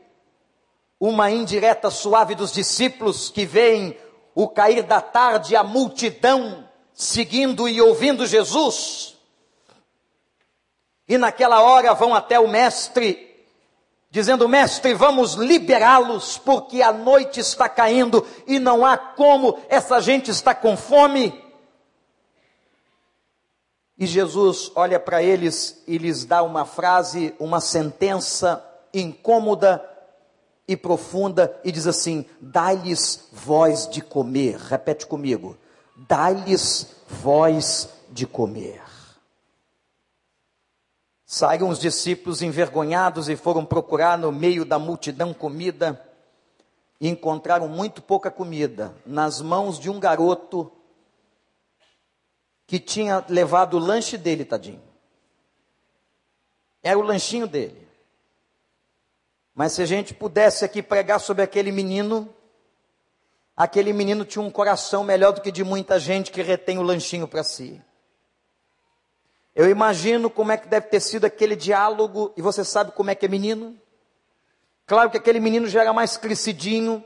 uma 1.06 1.30
indireta 1.30 1.90
suave 1.90 2.34
dos 2.34 2.50
discípulos 2.50 3.28
que 3.28 3.44
veem 3.44 3.94
o 4.34 4.48
cair 4.48 4.82
da 4.84 5.02
tarde, 5.02 5.54
a 5.54 5.62
multidão 5.62 6.66
seguindo 6.94 7.68
e 7.68 7.78
ouvindo 7.78 8.26
Jesus. 8.26 9.14
E 11.06 11.18
naquela 11.18 11.60
hora 11.60 11.92
vão 11.92 12.14
até 12.14 12.40
o 12.40 12.48
mestre, 12.48 13.46
dizendo: 14.10 14.48
Mestre, 14.48 14.94
vamos 14.94 15.34
liberá-los, 15.34 16.38
porque 16.38 16.80
a 16.80 16.90
noite 16.90 17.38
está 17.38 17.68
caindo 17.68 18.26
e 18.46 18.58
não 18.58 18.82
há 18.82 18.96
como, 18.96 19.58
essa 19.68 20.00
gente 20.00 20.30
está 20.30 20.54
com 20.54 20.74
fome. 20.74 21.38
E 23.98 24.06
Jesus 24.06 24.72
olha 24.74 24.98
para 24.98 25.22
eles 25.22 25.84
e 25.86 25.98
lhes 25.98 26.24
dá 26.24 26.42
uma 26.42 26.64
frase, 26.64 27.34
uma 27.38 27.60
sentença 27.60 28.64
incômoda 28.94 29.90
e 30.66 30.76
profunda 30.76 31.60
e 31.64 31.70
diz 31.70 31.86
assim: 31.86 32.24
dai-lhes 32.40 33.28
voz 33.32 33.88
de 33.88 34.00
comer. 34.00 34.56
Repete 34.56 35.06
comigo: 35.06 35.56
dai-lhes 35.96 36.94
voz 37.08 37.88
de 38.10 38.26
comer. 38.26 38.82
Saíram 41.26 41.68
os 41.68 41.78
discípulos 41.78 42.42
envergonhados 42.42 43.28
e 43.28 43.36
foram 43.36 43.64
procurar 43.64 44.16
no 44.16 44.30
meio 44.30 44.64
da 44.64 44.78
multidão 44.78 45.34
comida 45.34 46.00
e 47.00 47.08
encontraram 47.08 47.68
muito 47.68 48.00
pouca 48.00 48.30
comida 48.30 48.94
nas 49.04 49.40
mãos 49.40 49.78
de 49.78 49.90
um 49.90 49.98
garoto 49.98 50.70
que 52.66 52.78
tinha 52.78 53.24
levado 53.28 53.76
o 53.76 53.80
lanche 53.80 54.16
dele, 54.16 54.44
tadinho. 54.44 54.82
Era 56.82 56.98
o 56.98 57.02
lanchinho 57.02 57.46
dele. 57.46 57.83
Mas 59.54 59.72
se 59.72 59.82
a 59.82 59.86
gente 59.86 60.12
pudesse 60.12 60.64
aqui 60.64 60.82
pregar 60.82 61.20
sobre 61.20 61.42
aquele 61.42 61.70
menino, 61.70 62.28
aquele 63.56 63.92
menino 63.92 64.24
tinha 64.24 64.42
um 64.42 64.50
coração 64.50 65.04
melhor 65.04 65.32
do 65.32 65.40
que 65.40 65.52
de 65.52 65.62
muita 65.62 66.00
gente 66.00 66.32
que 66.32 66.42
retém 66.42 66.78
o 66.78 66.82
lanchinho 66.82 67.28
para 67.28 67.44
si. 67.44 67.80
Eu 69.54 69.70
imagino 69.70 70.28
como 70.28 70.50
é 70.50 70.56
que 70.56 70.66
deve 70.66 70.88
ter 70.88 70.98
sido 70.98 71.24
aquele 71.24 71.54
diálogo, 71.54 72.32
e 72.36 72.42
você 72.42 72.64
sabe 72.64 72.90
como 72.90 73.10
é 73.10 73.14
que 73.14 73.24
é 73.24 73.28
menino? 73.28 73.78
Claro 74.86 75.08
que 75.08 75.16
aquele 75.16 75.38
menino 75.38 75.68
já 75.68 75.82
era 75.82 75.92
mais 75.92 76.16
crescidinho, 76.16 77.04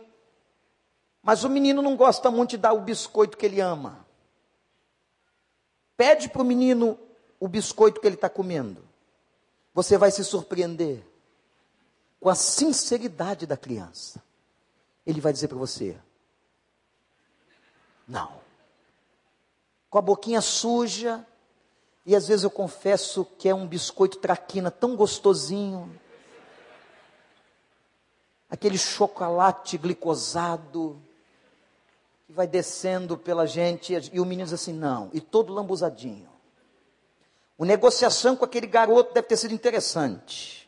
mas 1.23 1.45
o 1.45 1.51
menino 1.51 1.83
não 1.83 1.95
gosta 1.95 2.31
muito 2.31 2.51
de 2.51 2.57
dar 2.57 2.73
o 2.73 2.81
biscoito 2.81 3.37
que 3.37 3.45
ele 3.45 3.61
ama. 3.61 4.07
Pede 5.99 6.31
para 6.31 6.41
o 6.41 6.45
menino 6.45 6.99
o 7.39 7.47
biscoito 7.47 8.01
que 8.01 8.07
ele 8.07 8.15
está 8.15 8.31
comendo. 8.31 8.83
Você 9.75 9.99
vai 9.99 10.11
se 10.11 10.25
surpreender 10.25 11.05
com 12.21 12.29
a 12.29 12.35
sinceridade 12.35 13.47
da 13.47 13.57
criança, 13.57 14.23
ele 15.07 15.21
vai 15.21 15.33
dizer 15.33 15.49
para 15.49 15.59
você: 15.59 15.97
não. 18.07 18.41
Com 19.91 19.99
a 19.99 20.03
boquinha 20.03 20.41
suja, 20.41 21.25
e 22.05 22.15
às 22.17 22.29
vezes 22.29 22.45
eu 22.45 22.51
confesso 22.51 23.25
que 23.39 23.49
é 23.49 23.55
um 23.55 23.67
biscoito 23.67 24.19
traquina 24.19 24.71
tão 24.71 24.97
gostosinho, 24.97 25.99
aquele 28.51 28.79
chocolate 28.79 29.79
glicosado, 29.79 31.01
que 32.27 32.33
vai 32.33 32.47
descendo 32.47 33.17
pela 33.17 33.47
gente, 33.47 33.95
e 34.13 34.21
o 34.21 34.25
menino 34.25 34.45
diz 34.45 34.53
assim: 34.53 34.73
não, 34.73 35.11
e 35.13 35.21
todo 35.21 35.53
lambuzadinho. 35.53 36.29
O 37.57 37.65
negociação 37.65 38.37
com 38.37 38.45
aquele 38.45 38.67
garoto 38.67 39.13
deve 39.13 39.27
ter 39.27 39.37
sido 39.37 39.53
interessante. 39.53 40.68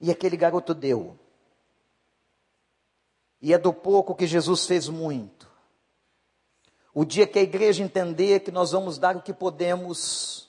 E 0.00 0.10
aquele 0.10 0.36
garoto 0.36 0.74
deu. 0.74 1.18
E 3.40 3.52
é 3.52 3.58
do 3.58 3.72
pouco 3.72 4.14
que 4.14 4.26
Jesus 4.26 4.66
fez 4.66 4.88
muito. 4.88 5.48
O 6.92 7.04
dia 7.04 7.26
que 7.26 7.38
a 7.38 7.42
igreja 7.42 7.82
entender 7.82 8.40
que 8.40 8.50
nós 8.50 8.72
vamos 8.72 8.98
dar 8.98 9.16
o 9.16 9.22
que 9.22 9.32
podemos, 9.32 10.48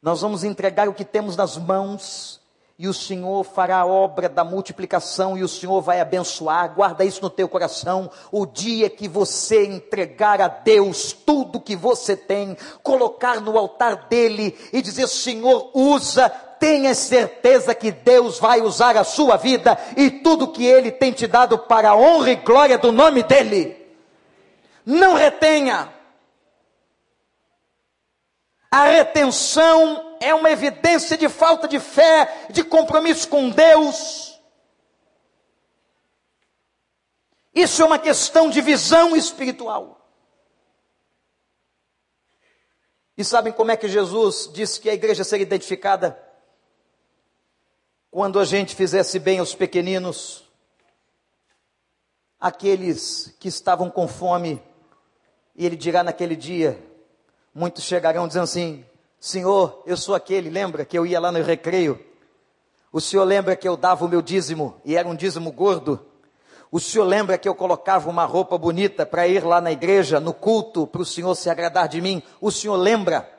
nós 0.00 0.20
vamos 0.20 0.42
entregar 0.42 0.88
o 0.88 0.94
que 0.94 1.04
temos 1.04 1.36
nas 1.36 1.56
mãos, 1.56 2.40
e 2.80 2.88
o 2.88 2.94
Senhor 2.94 3.44
fará 3.44 3.80
a 3.80 3.86
obra 3.86 4.26
da 4.26 4.42
multiplicação 4.42 5.36
e 5.36 5.42
o 5.42 5.48
Senhor 5.48 5.82
vai 5.82 6.00
abençoar. 6.00 6.74
Guarda 6.74 7.04
isso 7.04 7.20
no 7.20 7.28
teu 7.28 7.46
coração. 7.46 8.10
O 8.32 8.46
dia 8.46 8.88
que 8.88 9.06
você 9.06 9.66
entregar 9.66 10.40
a 10.40 10.48
Deus 10.48 11.12
tudo 11.12 11.60
que 11.60 11.76
você 11.76 12.16
tem, 12.16 12.56
colocar 12.82 13.38
no 13.38 13.58
altar 13.58 14.08
dele 14.08 14.56
e 14.72 14.80
dizer: 14.80 15.08
Senhor, 15.08 15.70
usa, 15.74 16.32
tenha 16.60 16.94
certeza 16.94 17.74
que 17.74 17.90
Deus 17.90 18.38
vai 18.38 18.60
usar 18.60 18.96
a 18.96 19.02
sua 19.02 19.38
vida 19.38 19.78
e 19.96 20.10
tudo 20.10 20.52
que 20.52 20.64
Ele 20.64 20.92
tem 20.92 21.10
te 21.10 21.26
dado 21.26 21.58
para 21.58 21.90
a 21.90 21.96
honra 21.96 22.32
e 22.32 22.36
glória 22.36 22.76
do 22.76 22.92
nome 22.92 23.22
dEle. 23.22 23.76
Não 24.84 25.14
retenha. 25.14 25.92
A 28.70 28.84
retenção 28.84 30.16
é 30.20 30.34
uma 30.34 30.50
evidência 30.50 31.16
de 31.16 31.28
falta 31.28 31.66
de 31.66 31.80
fé, 31.80 32.46
de 32.50 32.62
compromisso 32.62 33.26
com 33.26 33.48
Deus. 33.48 34.38
Isso 37.54 37.82
é 37.82 37.84
uma 37.84 37.98
questão 37.98 38.48
de 38.48 38.60
visão 38.60 39.16
espiritual. 39.16 39.96
E 43.16 43.24
sabem 43.24 43.52
como 43.52 43.70
é 43.70 43.76
que 43.76 43.88
Jesus 43.88 44.48
disse 44.52 44.80
que 44.80 44.88
a 44.88 44.94
igreja 44.94 45.24
seria 45.24 45.42
identificada? 45.42 46.29
Quando 48.12 48.40
a 48.40 48.44
gente 48.44 48.74
fizesse 48.74 49.20
bem 49.20 49.38
aos 49.38 49.54
pequeninos, 49.54 50.42
aqueles 52.40 53.32
que 53.38 53.46
estavam 53.46 53.88
com 53.88 54.08
fome, 54.08 54.60
e 55.54 55.64
ele 55.64 55.76
dirá 55.76 56.02
naquele 56.02 56.34
dia: 56.34 56.76
muitos 57.54 57.84
chegarão 57.84 58.26
dizendo 58.26 58.42
assim: 58.42 58.84
Senhor, 59.20 59.80
eu 59.86 59.96
sou 59.96 60.16
aquele, 60.16 60.50
lembra 60.50 60.84
que 60.84 60.98
eu 60.98 61.06
ia 61.06 61.20
lá 61.20 61.30
no 61.30 61.40
recreio? 61.40 62.04
O 62.92 63.00
senhor 63.00 63.22
lembra 63.22 63.54
que 63.54 63.68
eu 63.68 63.76
dava 63.76 64.04
o 64.04 64.08
meu 64.08 64.20
dízimo 64.20 64.80
e 64.84 64.96
era 64.96 65.06
um 65.06 65.14
dízimo 65.14 65.52
gordo? 65.52 66.04
O 66.72 66.80
senhor 66.80 67.04
lembra 67.04 67.38
que 67.38 67.48
eu 67.48 67.54
colocava 67.54 68.10
uma 68.10 68.24
roupa 68.24 68.58
bonita 68.58 69.06
para 69.06 69.28
ir 69.28 69.44
lá 69.44 69.60
na 69.60 69.70
igreja, 69.70 70.18
no 70.18 70.34
culto, 70.34 70.84
para 70.84 71.02
o 71.02 71.06
senhor 71.06 71.36
se 71.36 71.48
agradar 71.48 71.86
de 71.86 72.00
mim? 72.00 72.20
O 72.40 72.50
senhor 72.50 72.74
lembra? 72.74 73.30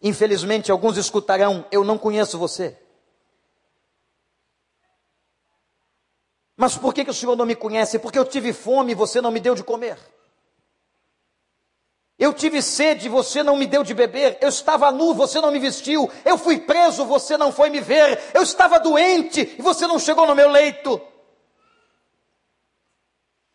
Infelizmente, 0.00 0.70
alguns 0.70 0.96
escutarão: 0.96 1.64
Eu 1.72 1.82
não 1.82 1.98
conheço 1.98 2.38
você. 2.38 2.78
Mas 6.62 6.76
por 6.76 6.94
que, 6.94 7.04
que 7.04 7.10
o 7.10 7.14
senhor 7.14 7.34
não 7.34 7.44
me 7.44 7.56
conhece? 7.56 7.98
Porque 7.98 8.16
eu 8.16 8.24
tive 8.24 8.52
fome 8.52 8.92
e 8.92 8.94
você 8.94 9.20
não 9.20 9.32
me 9.32 9.40
deu 9.40 9.52
de 9.52 9.64
comer. 9.64 9.98
Eu 12.16 12.32
tive 12.32 12.62
sede, 12.62 13.08
você 13.08 13.42
não 13.42 13.56
me 13.56 13.66
deu 13.66 13.82
de 13.82 13.92
beber. 13.92 14.38
Eu 14.40 14.48
estava 14.48 14.92
nu, 14.92 15.12
você 15.12 15.40
não 15.40 15.50
me 15.50 15.58
vestiu. 15.58 16.08
Eu 16.24 16.38
fui 16.38 16.60
preso, 16.60 17.04
você 17.04 17.36
não 17.36 17.50
foi 17.50 17.68
me 17.68 17.80
ver. 17.80 18.16
Eu 18.32 18.44
estava 18.44 18.78
doente 18.78 19.56
e 19.58 19.60
você 19.60 19.88
não 19.88 19.98
chegou 19.98 20.24
no 20.24 20.36
meu 20.36 20.48
leito. 20.48 21.00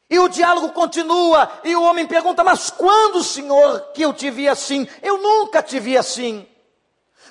E 0.09 0.19
o 0.19 0.27
diálogo 0.27 0.73
continua, 0.73 1.49
e 1.63 1.77
o 1.77 1.83
homem 1.83 2.05
pergunta: 2.05 2.43
Mas 2.43 2.69
quando, 2.69 3.23
Senhor, 3.23 3.93
que 3.93 4.01
eu 4.01 4.13
te 4.13 4.29
vi 4.29 4.49
assim? 4.49 4.85
Eu 5.01 5.17
nunca 5.17 5.63
te 5.63 5.79
vi 5.79 5.97
assim. 5.97 6.45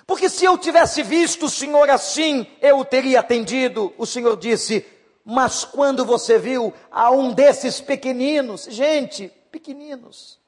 Porque 0.07 0.31
se 0.31 0.47
eu 0.47 0.57
tivesse 0.57 1.03
visto 1.03 1.45
o 1.45 1.51
Senhor 1.51 1.91
assim, 1.91 2.47
eu 2.62 2.79
o 2.79 2.85
teria 2.85 3.21
atendido. 3.21 3.93
O 3.99 4.07
Senhor 4.07 4.39
disse: 4.39 4.96
Mas 5.29 5.65
quando 5.65 6.05
você 6.05 6.39
viu 6.39 6.73
a 6.89 7.11
um 7.11 7.35
desses 7.35 7.81
pequeninos, 7.81 8.62
gente, 8.71 9.29
pequeninos, 9.51 10.39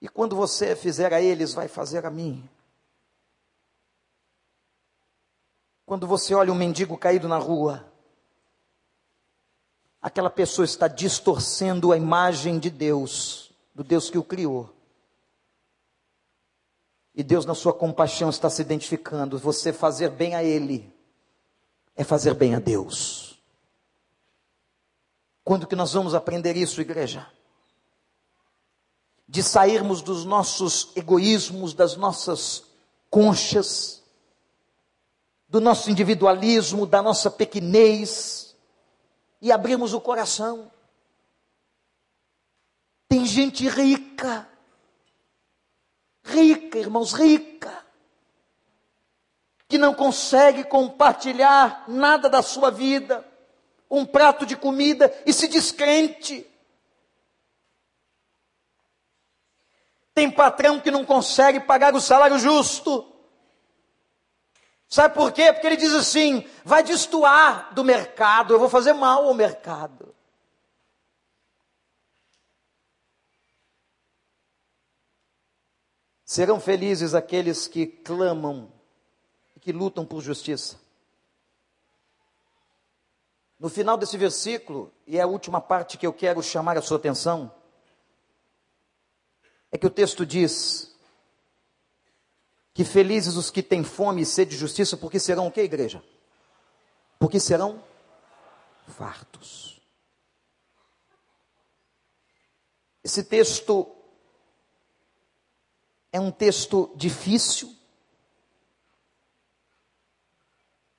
e 0.00 0.08
quando 0.08 0.34
você 0.34 0.74
fizer 0.74 1.12
a 1.12 1.20
eles, 1.20 1.52
vai 1.52 1.68
fazer 1.68 2.06
a 2.06 2.10
mim. 2.10 2.48
Quando 5.84 6.06
você 6.06 6.34
olha 6.34 6.50
um 6.50 6.56
mendigo 6.56 6.96
caído 6.96 7.28
na 7.28 7.36
rua, 7.36 7.86
aquela 10.00 10.30
pessoa 10.30 10.64
está 10.64 10.88
distorcendo 10.88 11.92
a 11.92 11.96
imagem 11.98 12.58
de 12.58 12.70
Deus, 12.70 13.52
do 13.74 13.84
Deus 13.84 14.08
que 14.08 14.16
o 14.16 14.24
criou. 14.24 14.74
E 17.14 17.22
Deus, 17.22 17.44
na 17.44 17.54
sua 17.54 17.74
compaixão, 17.74 18.30
está 18.30 18.48
se 18.48 18.62
identificando. 18.62 19.38
Você 19.38 19.74
fazer 19.74 20.08
bem 20.08 20.34
a 20.34 20.42
Ele 20.42 20.98
é 21.96 22.04
fazer 22.04 22.34
bem 22.34 22.54
a 22.54 22.58
Deus. 22.58 23.40
Quando 25.44 25.66
que 25.66 25.76
nós 25.76 25.92
vamos 25.92 26.14
aprender 26.14 26.56
isso, 26.56 26.80
igreja? 26.80 27.30
de 29.30 29.44
sairmos 29.44 30.02
dos 30.02 30.24
nossos 30.24 30.90
egoísmos, 30.96 31.72
das 31.72 31.94
nossas 31.94 32.64
conchas, 33.08 34.02
do 35.48 35.60
nosso 35.60 35.88
individualismo, 35.88 36.84
da 36.84 37.00
nossa 37.00 37.30
pequenez 37.30 38.56
e 39.40 39.52
abrirmos 39.52 39.94
o 39.94 40.00
coração. 40.00 40.68
Tem 43.08 43.24
gente 43.24 43.68
rica, 43.68 44.48
rica, 46.24 46.78
irmãos, 46.78 47.12
rica, 47.12 47.86
não 49.80 49.94
consegue 49.94 50.62
compartilhar 50.62 51.84
nada 51.88 52.28
da 52.28 52.42
sua 52.42 52.70
vida, 52.70 53.26
um 53.90 54.06
prato 54.06 54.46
de 54.46 54.56
comida 54.56 55.12
e 55.26 55.32
se 55.32 55.48
descrente. 55.48 56.46
Tem 60.14 60.30
patrão 60.30 60.78
que 60.78 60.90
não 60.90 61.04
consegue 61.04 61.60
pagar 61.60 61.94
o 61.94 62.00
salário 62.00 62.38
justo. 62.38 63.06
Sabe 64.86 65.14
por 65.14 65.32
quê? 65.32 65.52
Porque 65.52 65.66
ele 65.66 65.76
diz 65.76 65.94
assim: 65.94 66.46
vai 66.64 66.82
destoar 66.82 67.72
do 67.74 67.82
mercado, 67.82 68.52
eu 68.52 68.58
vou 68.58 68.68
fazer 68.68 68.92
mal 68.92 69.26
ao 69.26 69.34
mercado. 69.34 70.14
Serão 76.24 76.60
felizes 76.60 77.12
aqueles 77.12 77.66
que 77.66 77.86
clamam 77.86 78.79
que 79.60 79.72
lutam 79.72 80.06
por 80.06 80.20
justiça. 80.20 80.78
No 83.58 83.68
final 83.68 83.96
desse 83.98 84.16
versículo, 84.16 84.92
e 85.06 85.18
é 85.18 85.20
a 85.20 85.26
última 85.26 85.60
parte 85.60 85.98
que 85.98 86.06
eu 86.06 86.12
quero 86.12 86.42
chamar 86.42 86.78
a 86.78 86.82
sua 86.82 86.96
atenção, 86.96 87.54
é 89.70 89.76
que 89.76 89.86
o 89.86 89.90
texto 89.90 90.24
diz 90.24 90.96
que 92.72 92.84
felizes 92.84 93.36
os 93.36 93.50
que 93.50 93.62
têm 93.62 93.84
fome 93.84 94.22
e 94.22 94.26
sede 94.26 94.52
de 94.52 94.56
justiça, 94.56 94.96
porque 94.96 95.20
serão 95.20 95.46
o 95.46 95.52
que, 95.52 95.60
igreja? 95.60 96.02
Porque 97.18 97.38
serão 97.38 97.84
fartos. 98.88 99.80
Esse 103.04 103.24
texto 103.24 103.94
é 106.12 106.20
um 106.20 106.30
texto 106.30 106.92
difícil. 106.96 107.74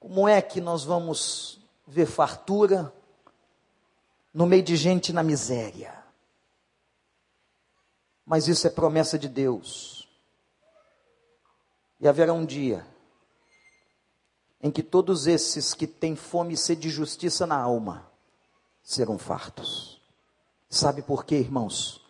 Como 0.02 0.28
é 0.28 0.42
que 0.42 0.60
nós 0.60 0.84
vamos 0.84 1.60
ver 1.86 2.08
fartura 2.08 2.92
no 4.34 4.48
meio 4.48 4.64
de 4.64 4.76
gente 4.76 5.14
na 5.14 5.22
miséria? 5.22 5.94
Mas 8.26 8.48
isso 8.48 8.66
é 8.66 8.72
promessa 8.72 9.20
de 9.20 9.30
Deus. 9.30 10.10
E 12.00 12.08
haverá 12.08 12.34
um 12.34 12.44
dia 12.44 12.84
em 14.60 14.72
que 14.72 14.82
todos 14.82 15.28
esses 15.28 15.76
que 15.76 15.86
têm 15.86 16.16
fome 16.16 16.56
e 16.56 16.58
sede 16.58 16.82
de 16.82 16.90
justiça 16.90 17.46
na 17.46 17.60
alma 17.60 18.12
serão 18.82 19.20
fartos. 19.20 20.02
Sabe 20.68 21.04
por 21.04 21.24
quê, 21.24 21.36
irmãos? 21.36 22.04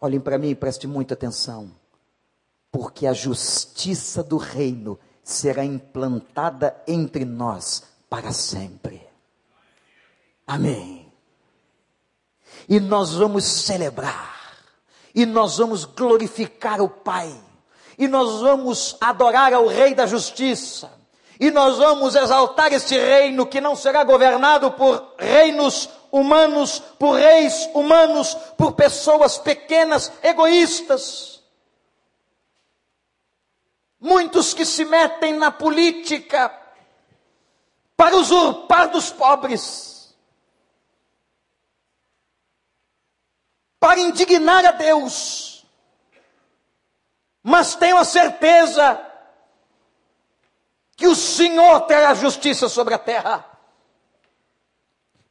Olhem 0.00 0.18
para 0.18 0.38
mim 0.38 0.48
e 0.48 0.54
prestem 0.54 0.88
muita 0.88 1.12
atenção. 1.12 1.70
Porque 2.72 3.06
a 3.06 3.12
justiça 3.12 4.24
do 4.24 4.38
reino 4.38 4.98
será 5.30 5.64
implantada 5.64 6.76
entre 6.86 7.24
nós 7.24 7.84
para 8.08 8.32
sempre. 8.32 9.06
Amém. 10.46 11.12
E 12.68 12.80
nós 12.80 13.14
vamos 13.14 13.44
celebrar 13.44 14.40
e 15.14 15.26
nós 15.26 15.58
vamos 15.58 15.84
glorificar 15.84 16.80
o 16.80 16.88
Pai, 16.88 17.32
e 17.98 18.08
nós 18.08 18.40
vamos 18.40 18.96
adorar 19.00 19.52
ao 19.52 19.66
Rei 19.66 19.94
da 19.94 20.06
Justiça, 20.06 20.90
e 21.38 21.50
nós 21.50 21.78
vamos 21.78 22.14
exaltar 22.14 22.72
este 22.72 22.98
reino 22.98 23.46
que 23.46 23.60
não 23.60 23.74
será 23.74 24.04
governado 24.04 24.70
por 24.72 25.14
reinos 25.18 25.88
humanos, 26.12 26.82
por 26.98 27.12
reis 27.12 27.68
humanos, 27.74 28.36
por 28.58 28.72
pessoas 28.72 29.38
pequenas, 29.38 30.12
egoístas. 30.22 31.39
Muitos 34.00 34.54
que 34.54 34.64
se 34.64 34.84
metem 34.84 35.34
na 35.34 35.50
política 35.50 36.52
para 37.96 38.16
usurpar 38.16 38.88
dos 38.90 39.10
pobres 39.10 39.90
para 43.80 43.98
indignar 43.98 44.64
a 44.66 44.72
Deus. 44.72 45.66
Mas 47.42 47.74
tenho 47.74 47.96
a 47.96 48.04
certeza 48.04 49.00
que 50.94 51.08
o 51.08 51.16
Senhor 51.16 51.80
terá 51.82 52.14
justiça 52.14 52.68
sobre 52.68 52.92
a 52.92 52.98
terra. 52.98 53.44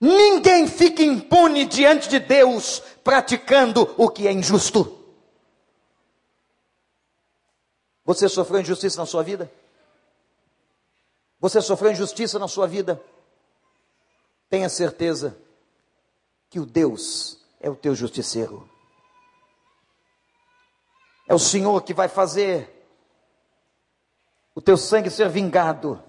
Ninguém 0.01 0.67
fica 0.67 1.03
impune 1.03 1.65
diante 1.65 2.09
de 2.09 2.19
Deus 2.19 2.81
praticando 3.03 3.93
o 3.95 4.09
que 4.09 4.27
é 4.27 4.31
injusto. 4.31 4.98
Você 8.09 8.27
sofreu 8.27 8.59
injustiça 8.59 8.99
na 8.99 9.05
sua 9.05 9.21
vida? 9.21 9.51
Você 11.39 11.61
sofreu 11.61 11.91
injustiça 11.91 12.39
na 12.39 12.47
sua 12.47 12.65
vida? 12.65 12.99
Tenha 14.49 14.67
certeza 14.67 15.37
que 16.49 16.59
o 16.59 16.65
Deus 16.65 17.39
é 17.59 17.69
o 17.69 17.75
teu 17.75 17.93
justiceiro. 17.93 18.67
É 21.27 21.35
o 21.35 21.37
Senhor 21.37 21.83
que 21.83 21.93
vai 21.93 22.07
fazer 22.09 22.83
o 24.55 24.61
teu 24.61 24.75
sangue 24.75 25.11
ser 25.11 25.29
vingado. 25.29 26.03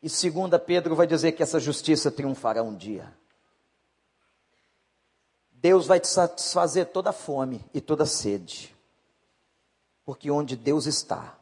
E 0.00 0.08
segunda 0.08 0.56
Pedro 0.56 0.94
vai 0.94 1.08
dizer 1.08 1.32
que 1.32 1.42
essa 1.42 1.58
justiça 1.58 2.12
triunfará 2.12 2.62
um 2.62 2.76
dia. 2.76 3.12
Deus 5.50 5.88
vai 5.88 5.98
te 5.98 6.06
satisfazer 6.06 6.86
toda 6.92 7.12
fome 7.12 7.68
e 7.74 7.80
toda 7.80 8.06
sede. 8.06 8.78
Porque 10.10 10.28
onde 10.28 10.56
Deus 10.56 10.86
está, 10.86 11.38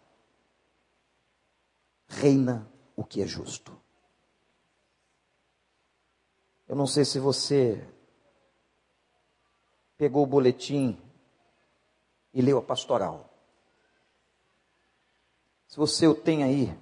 reina 2.07 2.71
o 2.95 3.03
que 3.03 3.23
é 3.23 3.27
justo. 3.27 3.75
Eu 6.69 6.77
não 6.77 6.87
sei 6.87 7.03
se 7.07 7.19
você 7.19 7.83
pegou 9.97 10.23
o 10.23 10.27
boletim 10.27 11.01
e 12.35 12.43
leu 12.43 12.59
a 12.59 12.63
pastoral. 12.63 13.33
Se 15.67 15.79
você 15.79 16.07
o 16.07 16.15
tem 16.15 16.45
aí, 16.45 16.79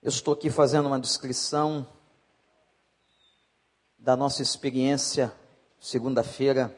eu 0.00 0.08
estou 0.08 0.32
aqui 0.32 0.48
fazendo 0.48 0.86
uma 0.86 0.98
descrição 0.98 1.86
da 3.98 4.16
nossa 4.16 4.40
experiência 4.40 5.41
segunda-feira, 5.82 6.72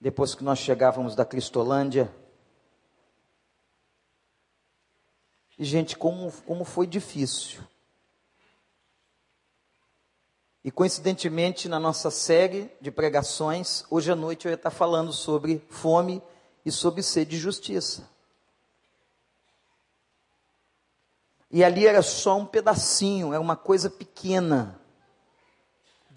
depois 0.00 0.34
que 0.34 0.42
nós 0.42 0.58
chegávamos 0.58 1.14
da 1.14 1.24
Cristolândia. 1.24 2.12
E, 5.56 5.64
gente, 5.64 5.96
como, 5.96 6.32
como 6.42 6.64
foi 6.64 6.88
difícil. 6.88 7.62
E 10.64 10.72
coincidentemente, 10.72 11.68
na 11.68 11.78
nossa 11.78 12.10
série 12.10 12.68
de 12.80 12.90
pregações, 12.90 13.84
hoje 13.88 14.10
à 14.10 14.16
noite 14.16 14.46
eu 14.46 14.50
ia 14.50 14.56
estar 14.56 14.72
falando 14.72 15.12
sobre 15.12 15.64
fome 15.70 16.20
e 16.66 16.72
sobre 16.72 17.00
sede 17.04 17.30
de 17.30 17.38
justiça. 17.38 18.10
E 21.48 21.62
ali 21.62 21.86
era 21.86 22.02
só 22.02 22.36
um 22.36 22.44
pedacinho, 22.44 23.32
era 23.32 23.40
uma 23.40 23.56
coisa 23.56 23.88
pequena 23.88 24.77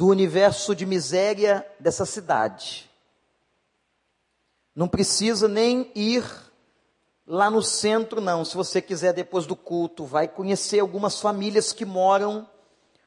do 0.02 0.08
universo 0.08 0.74
de 0.74 0.84
miséria 0.84 1.64
dessa 1.80 2.08
cidade. 2.08 2.90
Não 4.76 4.88
precisa 4.88 5.48
nem 5.48 5.92
ir 5.94 6.26
lá 7.24 7.52
no 7.52 7.62
centro, 7.62 8.20
não. 8.20 8.44
Se 8.44 8.58
você 8.58 8.82
quiser, 8.82 9.14
depois 9.14 9.46
do 9.46 9.56
culto, 9.56 10.04
vai 10.04 10.28
conhecer 10.28 10.80
algumas 10.80 11.22
famílias 11.22 11.72
que 11.72 11.86
moram 11.86 12.50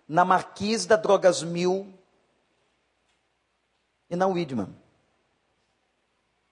na 0.06 0.24
Marquise 0.24 0.86
da 0.86 0.94
Drogas 0.94 1.42
Mil 1.42 1.92
e 4.08 4.14
na 4.14 4.28
Widman. 4.28 4.72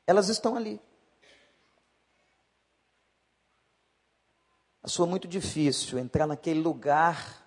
Elas 0.09 0.28
estão 0.28 0.57
ali. 0.57 0.80
Foi 4.88 5.07
muito 5.07 5.28
difícil 5.28 6.01
entrar 6.01 6.26
naquele 6.26 6.59
lugar 6.59 7.41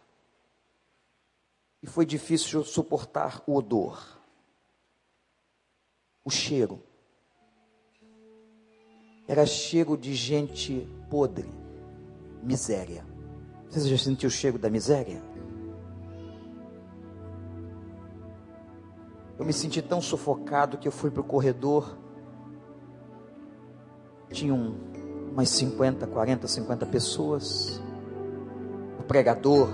e 1.85 1.87
foi 1.87 2.03
difícil 2.03 2.63
suportar 2.63 3.43
o 3.45 3.55
odor, 3.55 4.19
o 6.23 6.31
cheiro. 6.31 6.81
Era 9.27 9.45
cheiro 9.45 9.95
de 9.95 10.15
gente 10.15 10.87
podre, 11.11 11.47
miséria. 12.41 13.05
Você 13.69 13.87
já 13.87 14.03
sentiu 14.03 14.29
o 14.29 14.31
cheiro 14.31 14.57
da 14.57 14.67
miséria? 14.67 15.21
Eu 19.37 19.45
me 19.45 19.53
senti 19.53 19.79
tão 19.79 20.01
sufocado 20.01 20.79
que 20.79 20.87
eu 20.87 20.91
fui 20.91 21.11
para 21.11 21.21
o 21.21 21.23
corredor. 21.23 21.95
Tinha 24.31 24.55
um, 24.55 24.75
umas 25.31 25.49
50, 25.49 26.07
40, 26.07 26.47
50 26.47 26.85
pessoas. 26.87 27.79
O 28.99 29.03
pregador, 29.03 29.69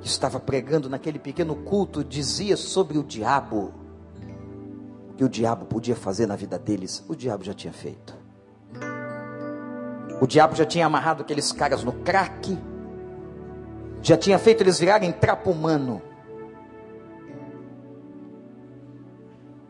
que 0.00 0.08
estava 0.08 0.40
pregando 0.40 0.88
naquele 0.88 1.18
pequeno 1.18 1.54
culto, 1.54 2.02
dizia 2.02 2.56
sobre 2.56 2.98
o 2.98 3.02
diabo. 3.02 3.72
O 5.10 5.14
que 5.14 5.24
o 5.24 5.28
diabo 5.28 5.66
podia 5.66 5.94
fazer 5.94 6.26
na 6.26 6.36
vida 6.36 6.58
deles, 6.58 7.04
o 7.08 7.14
diabo 7.14 7.44
já 7.44 7.52
tinha 7.52 7.72
feito. 7.72 8.18
O 10.20 10.26
diabo 10.26 10.54
já 10.54 10.64
tinha 10.64 10.86
amarrado 10.86 11.22
aqueles 11.22 11.52
caras 11.52 11.82
no 11.82 11.92
crack, 11.92 12.58
já 14.02 14.16
tinha 14.16 14.38
feito 14.38 14.62
eles 14.62 14.78
virarem 14.78 15.12
trapo 15.12 15.50
humano. 15.50 16.00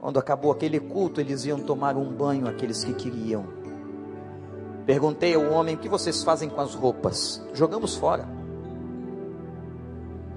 Quando 0.01 0.19
acabou 0.19 0.51
aquele 0.51 0.81
culto, 0.81 1.21
eles 1.21 1.45
iam 1.45 1.59
tomar 1.61 1.97
um 1.97 2.11
banho, 2.11 2.49
aqueles 2.49 2.83
que 2.83 2.95
queriam. 2.95 3.45
Perguntei 4.87 5.35
ao 5.35 5.53
homem: 5.53 5.75
o 5.75 5.79
que 5.79 5.89
vocês 5.89 6.23
fazem 6.23 6.49
com 6.49 6.61
as 6.61 6.75
roupas? 6.75 7.45
Jogamos 7.53 7.97
fora. 7.97 8.40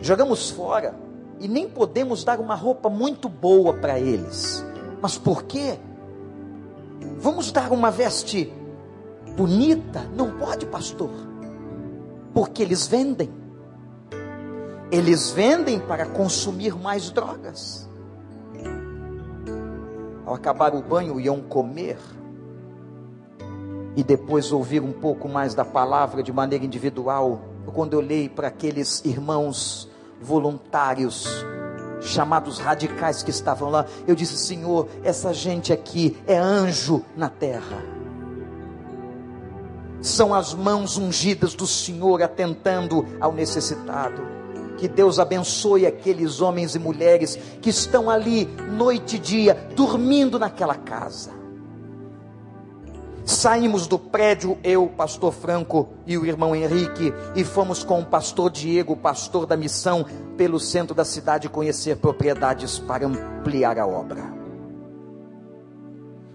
Jogamos 0.04 0.49
fora 0.51 0.93
e 1.39 1.47
nem 1.47 1.68
podemos 1.68 2.24
dar 2.24 2.39
uma 2.39 2.56
roupa 2.56 2.89
muito 2.89 3.30
boa 3.30 3.74
para 3.74 3.97
eles. 3.97 4.64
Mas 5.01 5.18
por 5.18 5.43
quê? 5.43 5.80
Vamos 7.18 7.51
dar 7.51 7.72
uma 7.72 7.89
veste 7.89 8.54
bonita? 9.38 10.01
Não 10.16 10.38
pode, 10.38 10.66
pastor. 10.66 11.10
Porque 12.34 12.62
eles 12.62 12.86
vendem. 12.86 13.32
Eles 14.91 15.32
vendem 15.32 15.80
para 15.80 16.06
consumir 16.06 16.76
mais 16.76 17.10
drogas 17.10 17.89
ao 20.26 20.34
acabar 20.34 20.74
o 20.76 20.82
banho, 20.82 21.20
iam 21.20 21.41
comer 21.41 21.97
e 23.95 24.04
depois 24.04 24.51
ouvir 24.51 24.82
um 24.82 24.91
pouco 24.91 25.30
mais 25.30 25.54
da 25.54 25.64
palavra 25.64 26.24
de 26.24 26.34
maneira 26.34 26.66
individual. 26.66 27.39
Quando 27.74 27.93
eu 27.93 27.99
olhei 27.99 28.30
para 28.30 28.49
aqueles 28.49 29.04
irmãos 29.06 29.89
voluntários, 30.24 31.28
chamados 32.01 32.59
radicais 32.59 33.21
que 33.21 33.30
estavam 33.30 33.69
lá, 33.69 33.86
eu 34.07 34.15
disse: 34.15 34.38
Senhor, 34.38 34.88
essa 35.03 35.34
gente 35.34 35.71
aqui 35.71 36.17
é 36.26 36.38
anjo 36.38 37.03
na 37.15 37.30
terra. 37.30 37.84
São 40.01 40.34
as 40.34 40.53
mãos 40.53 40.97
ungidas 40.97 41.53
do 41.53 41.65
Senhor 41.65 42.21
atentando 42.21 43.05
ao 43.21 43.32
necessitado. 43.32 44.21
Que 44.78 44.88
Deus 44.88 45.17
abençoe 45.17 45.86
aqueles 45.86 46.41
homens 46.41 46.76
e 46.76 46.80
mulheres 46.80 47.38
que 47.61 47.69
estão 47.69 48.09
ali 48.09 48.45
noite 48.78 49.15
e 49.15 49.19
dia, 49.19 49.69
dormindo 49.76 50.38
naquela 50.38 50.76
casa. 50.76 51.42
Saímos 53.26 53.88
do 53.88 53.97
prédio, 53.97 54.57
eu, 54.63 54.88
pastor 54.88 55.32
Franco 55.32 55.88
e 56.05 56.17
o 56.17 56.26
irmão 56.26 56.53
Henrique, 56.53 57.13
e 57.34 57.43
fomos 57.45 57.82
com 57.82 58.01
o 58.01 58.05
pastor 58.05 58.51
Diego, 58.51 58.97
pastor 58.97 59.45
da 59.45 59.55
missão, 59.55 60.05
pelo 60.36 60.59
centro 60.59 60.93
da 60.93 61.05
cidade 61.05 61.47
conhecer 61.47 61.95
propriedades 61.97 62.80
para 62.80 63.07
ampliar 63.07 63.80
a 63.80 63.88
obra. 63.88 64.24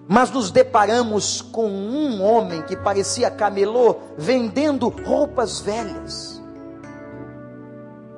Mas 0.09 0.31
nos 0.31 0.51
deparamos 0.51 1.43
com 1.43 1.69
um 1.69 2.23
homem 2.23 2.63
que 2.63 2.75
parecia 2.75 3.31
camelô 3.31 3.97
vendendo 4.17 4.89
roupas 4.89 5.61
velhas. 5.61 6.43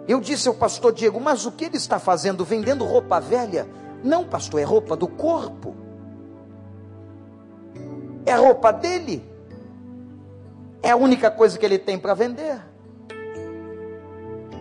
Eu 0.07 0.21
disse 0.21 0.47
ao 0.47 0.55
pastor 0.55 0.93
Diego, 0.93 1.21
mas 1.21 1.45
o 1.45 1.51
que 1.51 1.65
ele 1.65 1.77
está 1.77 1.99
fazendo? 1.99 2.45
Vendendo 2.45 2.85
roupa 2.85 3.19
velha? 3.21 3.67
Não, 4.05 4.25
pastor, 4.25 4.61
é 4.61 4.65
roupa 4.65 4.97
do 4.97 5.09
corpo. 5.09 5.80
É 8.31 8.33
a 8.33 8.37
roupa 8.37 8.73
dele. 8.73 9.29
É 10.81 10.91
a 10.91 10.97
única 10.97 11.31
coisa 11.31 11.59
que 11.59 11.67
ele 11.67 11.79
tem 11.79 11.99
para 11.99 12.15
vender. 12.15 12.61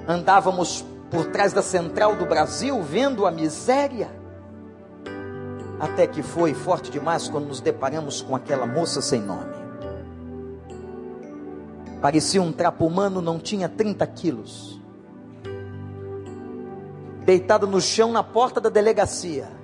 Andávamos 0.07 0.83
por 1.11 1.27
trás 1.27 1.53
da 1.53 1.61
central 1.61 2.15
do 2.15 2.25
Brasil 2.25 2.81
vendo 2.81 3.27
a 3.27 3.31
miséria. 3.31 4.09
Até 5.79 6.07
que 6.07 6.23
foi 6.23 6.55
forte 6.55 6.89
demais 6.89 7.29
quando 7.29 7.45
nos 7.45 7.61
deparamos 7.61 8.23
com 8.23 8.35
aquela 8.35 8.65
moça 8.65 9.03
sem 9.03 9.21
nome. 9.21 9.53
Parecia 12.01 12.41
um 12.41 12.51
trapo 12.51 12.87
humano, 12.87 13.21
não 13.21 13.37
tinha 13.37 13.69
30 13.69 14.07
quilos 14.07 14.79
deitado 17.23 17.67
no 17.67 17.79
chão 17.79 18.11
na 18.11 18.23
porta 18.23 18.59
da 18.59 18.69
delegacia, 18.69 19.58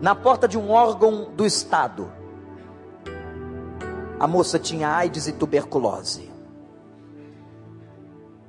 na 0.00 0.14
porta 0.14 0.46
de 0.46 0.58
um 0.58 0.70
órgão 0.70 1.32
do 1.34 1.44
Estado. 1.44 2.10
A 4.18 4.26
moça 4.26 4.58
tinha 4.58 4.88
AIDS 4.88 5.26
e 5.28 5.32
tuberculose, 5.32 6.30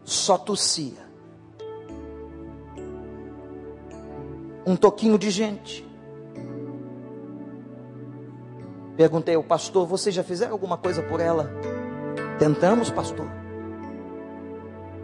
só 0.04 0.38
tossia. 0.38 1.06
Um 4.66 4.76
toquinho 4.76 5.18
de 5.18 5.30
gente. 5.30 5.88
Perguntei 8.96 9.36
ao 9.36 9.44
pastor: 9.44 9.86
Vocês 9.86 10.14
já 10.14 10.24
fizeram 10.24 10.54
alguma 10.54 10.78
coisa 10.78 11.02
por 11.04 11.20
ela? 11.20 11.50
Tentamos, 12.40 12.90
pastor. 12.90 13.47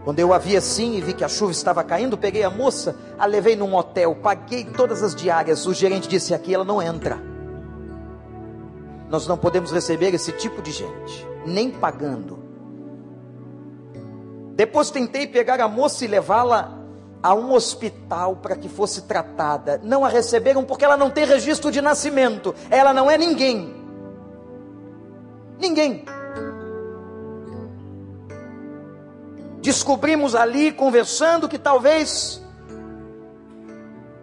Quando 0.03 0.19
eu 0.19 0.33
a 0.33 0.37
vi 0.37 0.57
assim 0.57 0.95
e 0.95 1.01
vi 1.01 1.13
que 1.13 1.23
a 1.23 1.29
chuva 1.29 1.51
estava 1.51 1.83
caindo, 1.83 2.17
peguei 2.17 2.43
a 2.43 2.49
moça, 2.49 2.95
a 3.17 3.25
levei 3.25 3.55
num 3.55 3.73
hotel, 3.73 4.15
paguei 4.15 4.65
todas 4.65 5.01
as 5.01 5.15
diárias. 5.15 5.65
O 5.65 5.73
gerente 5.73 6.09
disse: 6.09 6.33
aqui 6.33 6.53
ela 6.53 6.65
não 6.65 6.81
entra. 6.81 7.21
Nós 9.09 9.27
não 9.27 9.37
podemos 9.37 9.71
receber 9.71 10.13
esse 10.13 10.31
tipo 10.33 10.61
de 10.61 10.71
gente, 10.71 11.27
nem 11.45 11.69
pagando. 11.69 12.39
Depois 14.55 14.91
tentei 14.91 15.25
pegar 15.25 15.61
a 15.61 15.67
moça 15.67 16.03
e 16.03 16.07
levá-la 16.07 16.79
a 17.21 17.33
um 17.33 17.53
hospital 17.53 18.35
para 18.35 18.55
que 18.55 18.67
fosse 18.67 19.03
tratada. 19.03 19.79
Não 19.83 20.03
a 20.03 20.09
receberam 20.09 20.65
porque 20.65 20.83
ela 20.83 20.97
não 20.97 21.09
tem 21.09 21.25
registro 21.25 21.71
de 21.71 21.81
nascimento. 21.81 22.53
Ela 22.69 22.93
não 22.93 23.09
é 23.09 23.17
ninguém. 23.17 23.73
Ninguém. 25.57 26.03
Descobrimos 29.63 30.35
ali, 30.35 30.73
conversando, 30.73 31.47
que 31.47 31.57
talvez 31.57 32.43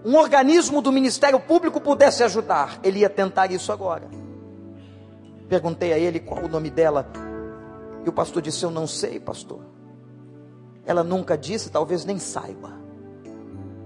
um 0.05 0.15
organismo 0.17 0.83
do 0.83 0.93
Ministério 0.93 1.41
Público 1.41 1.81
pudesse 1.81 2.23
ajudar. 2.23 2.79
Ele 2.83 2.99
ia 2.99 3.09
tentar 3.09 3.51
isso 3.51 3.73
agora. 3.73 4.07
Perguntei 5.49 5.95
a 5.95 5.99
ele 5.99 6.21
qual 6.21 6.45
o 6.45 6.49
nome 6.49 6.69
dela. 6.69 7.11
E 8.05 8.09
o 8.09 8.13
pastor 8.13 8.43
disse: 8.43 8.65
Eu 8.65 8.71
não 8.71 8.87
sei, 8.87 9.19
pastor. 9.19 9.61
Ela 10.85 11.03
nunca 11.03 11.39
disse, 11.39 11.71
talvez 11.71 12.05
nem 12.05 12.19
saiba. 12.19 12.79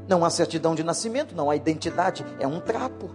Não 0.09 0.25
há 0.25 0.31
certidão 0.31 0.75
de 0.75 0.83
nascimento, 0.83 1.37
não 1.37 1.51
há 1.51 1.55
identidade, 1.55 2.27
é 2.41 2.49
um 2.49 2.59
trapo. 2.59 3.11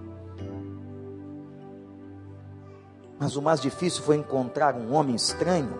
Mas 3.20 3.36
o 3.36 3.42
mais 3.42 3.60
difícil 3.60 4.02
foi 4.02 4.16
encontrar 4.16 4.76
um 4.76 4.94
homem 4.94 5.16
estranho, 5.16 5.78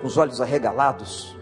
com 0.00 0.06
os 0.06 0.16
olhos 0.16 0.40
arregalados, 0.40 1.37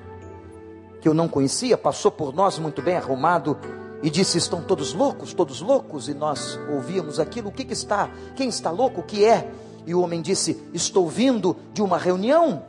que 1.07 1.09
eu 1.09 1.15
não 1.15 1.29
conhecia, 1.29 1.79
passou 1.79 2.11
por 2.11 2.35
nós 2.35 2.59
muito 2.59 2.83
bem 2.83 2.97
arrumado 2.97 3.57
e 4.03 4.11
disse: 4.11 4.39
Estão 4.39 4.61
todos 4.61 4.93
loucos, 4.93 5.33
todos 5.33 5.61
loucos? 5.61 6.09
E 6.09 6.15
nós 6.15 6.59
ouvíamos 6.69 7.21
aquilo: 7.21 7.49
O 7.49 7.53
que, 7.53 7.65
que 7.65 7.75
está? 7.75 8.11
Quem 8.35 8.49
está 8.49 8.73
louco? 8.73 9.03
O 9.03 9.05
que 9.05 9.25
é? 9.25 9.49
E 9.87 9.95
o 9.95 10.01
homem 10.01 10.21
disse: 10.21 10.61
Estou 10.75 11.09
vindo 11.09 11.57
de 11.73 11.81
uma 11.81 11.97
reunião 11.97 12.65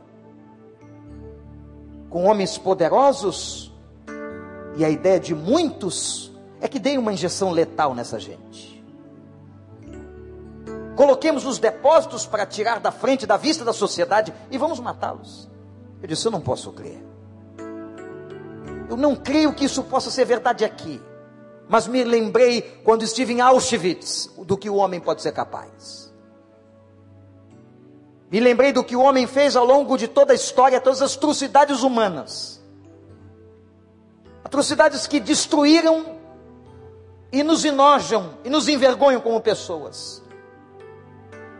com 2.11 2.25
homens 2.25 2.59
poderosos 2.59 3.73
e 4.75 4.85
a 4.85 4.89
ideia 4.91 5.19
de 5.19 5.33
muitos 5.33 6.31
é 6.61 6.67
que 6.67 6.77
deem 6.77 6.99
uma 6.99 7.11
injeção 7.11 7.49
letal 7.49 7.95
nessa 7.95 8.19
gente. 8.19 8.85
Coloquemos 10.95 11.43
os 11.43 11.57
depósitos 11.57 12.27
para 12.27 12.45
tirar 12.45 12.79
da 12.79 12.91
frente, 12.91 13.25
da 13.25 13.35
vista 13.35 13.65
da 13.65 13.73
sociedade 13.73 14.31
e 14.51 14.59
vamos 14.59 14.79
matá-los. 14.79 15.49
Eu 15.99 16.07
disse: 16.07 16.27
Eu 16.27 16.31
não 16.31 16.41
posso 16.41 16.71
crer. 16.71 17.16
Eu 18.89 18.97
não 18.97 19.15
creio 19.15 19.53
que 19.53 19.65
isso 19.65 19.83
possa 19.83 20.09
ser 20.09 20.25
verdade 20.25 20.63
aqui. 20.63 21.01
Mas 21.67 21.87
me 21.87 22.03
lembrei 22.03 22.61
quando 22.83 23.03
estive 23.03 23.33
em 23.33 23.41
Auschwitz 23.41 24.29
do 24.45 24.57
que 24.57 24.69
o 24.69 24.75
homem 24.75 24.99
pode 24.99 25.21
ser 25.21 25.33
capaz. 25.33 26.13
Me 28.31 28.39
lembrei 28.39 28.71
do 28.71 28.83
que 28.83 28.95
o 28.95 29.01
homem 29.01 29.27
fez 29.27 29.55
ao 29.55 29.65
longo 29.65 29.97
de 29.97 30.07
toda 30.07 30.31
a 30.31 30.35
história, 30.35 30.79
todas 30.79 31.01
as 31.01 31.15
atrocidades 31.15 31.81
humanas 31.81 32.57
atrocidades 34.47 35.05
que 35.05 35.19
destruíram 35.19 36.15
e 37.33 37.43
nos 37.43 37.65
enojam 37.65 38.35
e 38.45 38.49
nos 38.49 38.69
envergonham 38.69 39.19
como 39.19 39.41
pessoas. 39.41 40.23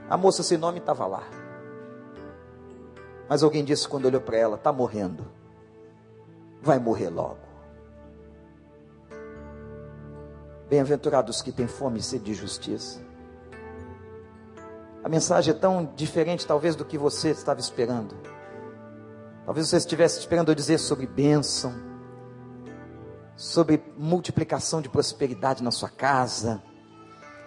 A 0.09 0.15
moça 0.15 0.41
sem 0.41 0.57
nome 0.57 0.79
estava 0.79 1.05
lá. 1.05 1.23
Mas 3.27 3.43
alguém 3.43 3.65
disse 3.65 3.85
quando 3.89 4.05
olhou 4.05 4.21
para 4.21 4.37
ela: 4.37 4.55
está 4.55 4.71
morrendo. 4.71 5.25
Vai 6.67 6.79
morrer 6.79 7.07
logo. 7.07 7.39
Bem-aventurados 10.67 11.41
que 11.41 11.49
têm 11.49 11.65
fome 11.65 11.99
e 11.99 12.03
sede 12.03 12.25
de 12.25 12.33
justiça. 12.33 12.99
A 15.01 15.07
mensagem 15.07 15.53
é 15.53 15.57
tão 15.57 15.89
diferente, 15.95 16.45
talvez, 16.45 16.75
do 16.75 16.83
que 16.83 16.97
você 16.97 17.29
estava 17.29 17.61
esperando. 17.61 18.17
Talvez 19.45 19.69
você 19.69 19.77
estivesse 19.77 20.19
esperando 20.19 20.51
eu 20.51 20.55
dizer 20.55 20.77
sobre 20.77 21.07
bênção, 21.07 21.73
sobre 23.33 23.81
multiplicação 23.97 24.81
de 24.81 24.89
prosperidade 24.89 25.63
na 25.63 25.71
sua 25.71 25.87
casa. 25.87 26.61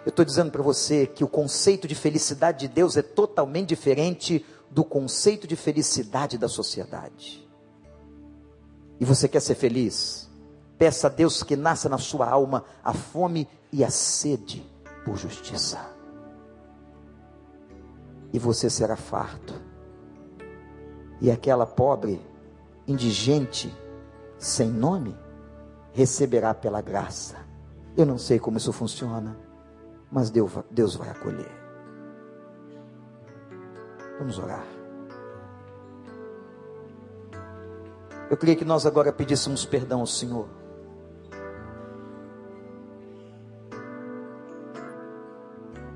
Eu 0.03 0.09
estou 0.09 0.25
dizendo 0.25 0.49
para 0.49 0.63
você 0.63 1.05
que 1.05 1.23
o 1.23 1.27
conceito 1.27 1.87
de 1.87 1.93
felicidade 1.93 2.67
de 2.67 2.73
Deus 2.73 2.97
é 2.97 3.03
totalmente 3.03 3.69
diferente 3.69 4.43
do 4.71 4.83
conceito 4.83 5.45
de 5.45 5.55
felicidade 5.55 6.39
da 6.39 6.47
sociedade. 6.47 7.50
E 9.01 9.05
você 9.05 9.27
quer 9.27 9.39
ser 9.39 9.55
feliz? 9.55 10.29
Peça 10.77 11.07
a 11.07 11.09
Deus 11.09 11.41
que 11.41 11.55
nasça 11.55 11.89
na 11.89 11.97
sua 11.97 12.29
alma 12.29 12.63
a 12.83 12.93
fome 12.93 13.49
e 13.71 13.83
a 13.83 13.89
sede 13.89 14.63
por 15.03 15.17
justiça. 15.17 15.79
E 18.31 18.37
você 18.37 18.69
será 18.69 18.95
farto. 18.95 19.55
E 21.19 21.31
aquela 21.31 21.65
pobre, 21.65 22.21
indigente, 22.87 23.75
sem 24.37 24.69
nome, 24.69 25.17
receberá 25.93 26.53
pela 26.53 26.79
graça. 26.79 27.37
Eu 27.97 28.05
não 28.05 28.19
sei 28.19 28.37
como 28.37 28.57
isso 28.57 28.71
funciona, 28.71 29.35
mas 30.11 30.29
Deus, 30.29 30.95
vai 30.95 31.09
acolher. 31.09 31.51
Vamos 34.19 34.37
orar. 34.37 34.80
Eu 38.31 38.37
queria 38.37 38.55
que 38.55 38.63
nós 38.63 38.85
agora 38.85 39.11
pedíssemos 39.11 39.65
perdão 39.65 39.99
ao 39.99 40.07
Senhor. 40.07 40.47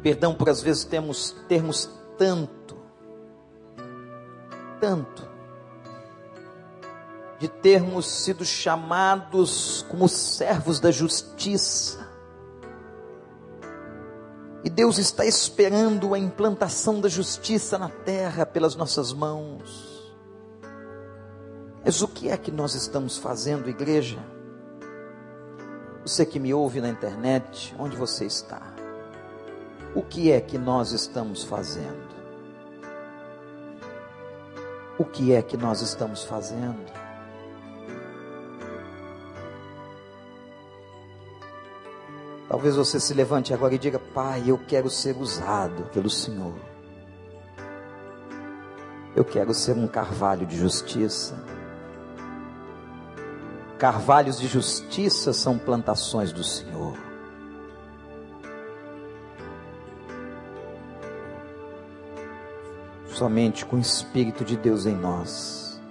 Perdão 0.03 0.35
por 0.35 0.49
às 0.49 0.61
vezes 0.61 0.83
temos 0.83 1.31
termos 1.47 1.89
tanto, 2.17 2.75
tanto 4.81 5.23
de 7.39 7.47
termos 7.47 8.05
sido 8.05 8.43
chamados 8.43 9.85
como 9.89 10.09
servos 10.09 10.81
da 10.81 10.91
justiça. 10.91 12.05
E 14.61 14.69
Deus 14.69 14.97
está 14.97 15.25
esperando 15.25 16.13
a 16.13 16.19
implantação 16.19 16.99
da 16.99 17.07
justiça 17.07 17.77
na 17.77 17.87
terra 17.87 18.45
pelas 18.45 18.75
nossas 18.75 19.13
mãos. 19.13 19.84
Mas 21.85 22.01
o 22.01 22.07
que 22.07 22.29
é 22.29 22.35
que 22.35 22.51
nós 22.51 22.73
estamos 22.73 23.15
fazendo, 23.15 23.69
igreja? 23.69 24.17
Você 26.03 26.25
que 26.25 26.39
me 26.39 26.51
ouve 26.51 26.81
na 26.81 26.89
internet, 26.89 27.75
onde 27.77 27.95
você 27.95 28.25
está? 28.25 28.73
O 29.93 30.01
que 30.01 30.31
é 30.31 30.41
que 30.41 30.57
nós 30.57 30.91
estamos 30.91 31.43
fazendo? 31.43 32.15
O 34.97 35.05
que 35.05 35.31
é 35.31 35.43
que 35.43 35.55
nós 35.55 35.81
estamos 35.81 36.23
fazendo? 36.23 36.91
Talvez 42.49 42.75
você 42.75 42.99
se 42.99 43.13
levante 43.13 43.53
agora 43.53 43.75
e 43.75 43.77
diga: 43.77 43.99
Pai, 43.99 44.45
eu 44.47 44.57
quero 44.57 44.89
ser 44.89 45.15
usado 45.17 45.83
pelo 45.93 46.09
Senhor. 46.09 46.55
Eu 49.15 49.23
quero 49.23 49.53
ser 49.53 49.77
um 49.77 49.87
carvalho 49.87 50.47
de 50.47 50.57
justiça. 50.57 51.44
Carvalhos 53.77 54.39
de 54.39 54.47
justiça 54.47 55.33
são 55.33 55.57
plantações 55.57 56.31
do 56.31 56.43
Senhor. 56.43 56.97
Somente 63.07 63.65
com 63.65 63.75
o 63.75 63.79
Espírito 63.79 64.43
de 64.43 64.57
Deus 64.57 64.85
em 64.85 64.95
nós. 64.95 65.81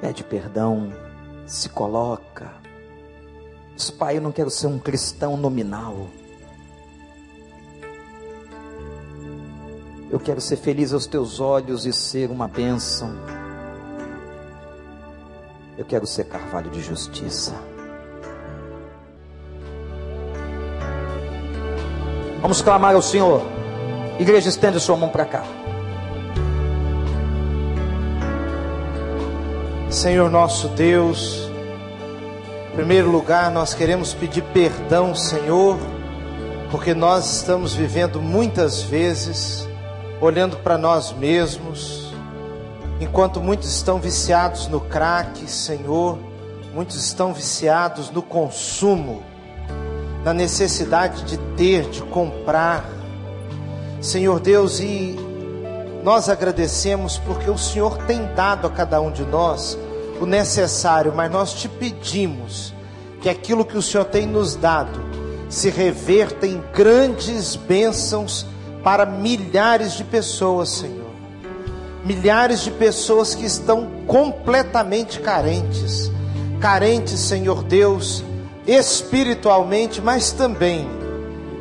Pede 0.00 0.24
perdão 0.24 0.92
se 1.46 1.68
coloca. 1.68 2.50
Diz, 3.76 3.90
pai, 3.90 4.16
eu 4.16 4.22
não 4.22 4.32
quero 4.32 4.50
ser 4.50 4.66
um 4.66 4.78
cristão 4.78 5.36
nominal. 5.36 6.08
Eu 10.10 10.20
quero 10.20 10.40
ser 10.40 10.56
feliz 10.56 10.92
aos 10.92 11.06
teus 11.06 11.40
olhos 11.40 11.86
e 11.86 11.92
ser 11.92 12.30
uma 12.30 12.46
bênção. 12.46 13.14
Eu 15.82 15.86
quero 15.86 16.06
ser 16.06 16.26
carvalho 16.26 16.70
de 16.70 16.80
justiça. 16.80 17.56
Vamos 22.40 22.62
clamar 22.62 22.94
ao 22.94 23.02
Senhor. 23.02 23.42
Igreja, 24.16 24.48
estende 24.48 24.78
sua 24.78 24.96
mão 24.96 25.08
para 25.08 25.24
cá. 25.24 25.42
Senhor 29.90 30.30
nosso 30.30 30.68
Deus, 30.68 31.50
em 32.70 32.76
primeiro 32.76 33.10
lugar 33.10 33.50
nós 33.50 33.74
queremos 33.74 34.14
pedir 34.14 34.44
perdão, 34.54 35.16
Senhor, 35.16 35.76
porque 36.70 36.94
nós 36.94 37.38
estamos 37.38 37.74
vivendo 37.74 38.22
muitas 38.22 38.82
vezes 38.82 39.68
olhando 40.20 40.58
para 40.58 40.78
nós 40.78 41.12
mesmos, 41.12 42.11
Enquanto 43.02 43.40
muitos 43.40 43.68
estão 43.68 43.98
viciados 43.98 44.68
no 44.68 44.80
crack, 44.80 45.50
Senhor, 45.50 46.16
muitos 46.72 47.04
estão 47.04 47.34
viciados 47.34 48.10
no 48.10 48.22
consumo, 48.22 49.24
na 50.22 50.32
necessidade 50.32 51.24
de 51.24 51.36
ter, 51.56 51.90
de 51.90 52.00
comprar. 52.02 52.88
Senhor 54.00 54.38
Deus, 54.38 54.78
e 54.78 55.16
nós 56.04 56.28
agradecemos 56.28 57.18
porque 57.18 57.50
o 57.50 57.58
Senhor 57.58 57.98
tem 58.06 58.24
dado 58.36 58.68
a 58.68 58.70
cada 58.70 59.00
um 59.00 59.10
de 59.10 59.24
nós 59.24 59.76
o 60.20 60.24
necessário, 60.24 61.12
mas 61.12 61.28
nós 61.28 61.54
te 61.54 61.68
pedimos 61.68 62.72
que 63.20 63.28
aquilo 63.28 63.64
que 63.64 63.76
o 63.76 63.82
Senhor 63.82 64.04
tem 64.04 64.26
nos 64.26 64.54
dado 64.54 65.00
se 65.48 65.70
reverta 65.70 66.46
em 66.46 66.62
grandes 66.72 67.56
bênçãos 67.56 68.46
para 68.84 69.04
milhares 69.04 69.94
de 69.94 70.04
pessoas, 70.04 70.68
Senhor. 70.68 71.01
Milhares 72.04 72.60
de 72.60 72.70
pessoas 72.70 73.34
que 73.34 73.44
estão 73.44 73.88
completamente 74.06 75.20
carentes, 75.20 76.10
carentes, 76.60 77.20
Senhor 77.20 77.62
Deus, 77.62 78.24
espiritualmente, 78.66 80.00
mas 80.00 80.32
também 80.32 80.88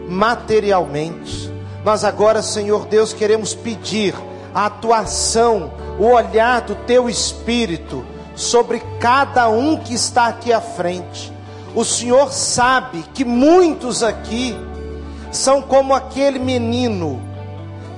materialmente. 0.08 1.52
Nós 1.84 2.04
agora, 2.04 2.42
Senhor 2.42 2.86
Deus, 2.86 3.14
queremos 3.14 3.54
pedir 3.54 4.14
a 4.54 4.66
atuação, 4.66 5.72
o 6.00 6.06
olhar 6.06 6.62
do 6.62 6.76
teu 6.76 7.10
espírito 7.10 8.06
sobre 8.36 8.82
cada 9.00 9.50
um 9.50 9.78
que 9.78 9.94
está 9.94 10.28
aqui 10.28 10.52
à 10.52 10.62
frente. 10.62 11.32
O 11.74 11.86
Senhor 11.86 12.32
sabe 12.32 13.04
que 13.14 13.24
muitos 13.24 14.04
aqui 14.04 14.56
são 15.32 15.62
como 15.62 15.94
aquele 15.94 16.38
menino 16.38 17.22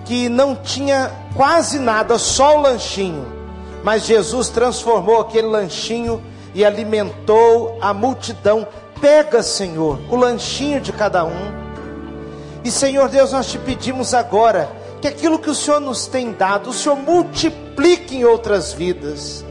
que 0.06 0.30
não 0.30 0.56
tinha 0.56 1.12
quase 1.36 1.80
nada, 1.80 2.18
só 2.18 2.58
o 2.58 2.62
lanchinho. 2.62 3.26
Mas 3.84 4.06
Jesus 4.06 4.50
transformou 4.50 5.20
aquele 5.20 5.48
lanchinho 5.48 6.24
e 6.54 6.64
alimentou 6.64 7.78
a 7.82 7.94
multidão. 7.94 8.68
Pega, 9.02 9.44
Senhor, 9.44 10.00
o 10.10 10.16
lanchinho 10.16 10.80
de 10.80 10.94
cada 10.94 11.26
um. 11.26 11.64
E 12.64 12.72
Senhor 12.72 13.10
Deus, 13.10 13.34
nós 13.34 13.52
te 13.52 13.58
pedimos 13.58 14.14
agora 14.14 14.70
que 15.02 15.08
aquilo 15.08 15.38
que 15.38 15.50
o 15.50 15.56
Senhor 15.56 15.82
nos 15.82 16.08
tem 16.08 16.32
dado, 16.32 16.70
o 16.70 16.74
Senhor 16.74 16.96
multiplique 16.96 18.16
em 18.16 18.24
outras 18.24 18.72
vidas. 18.72 19.44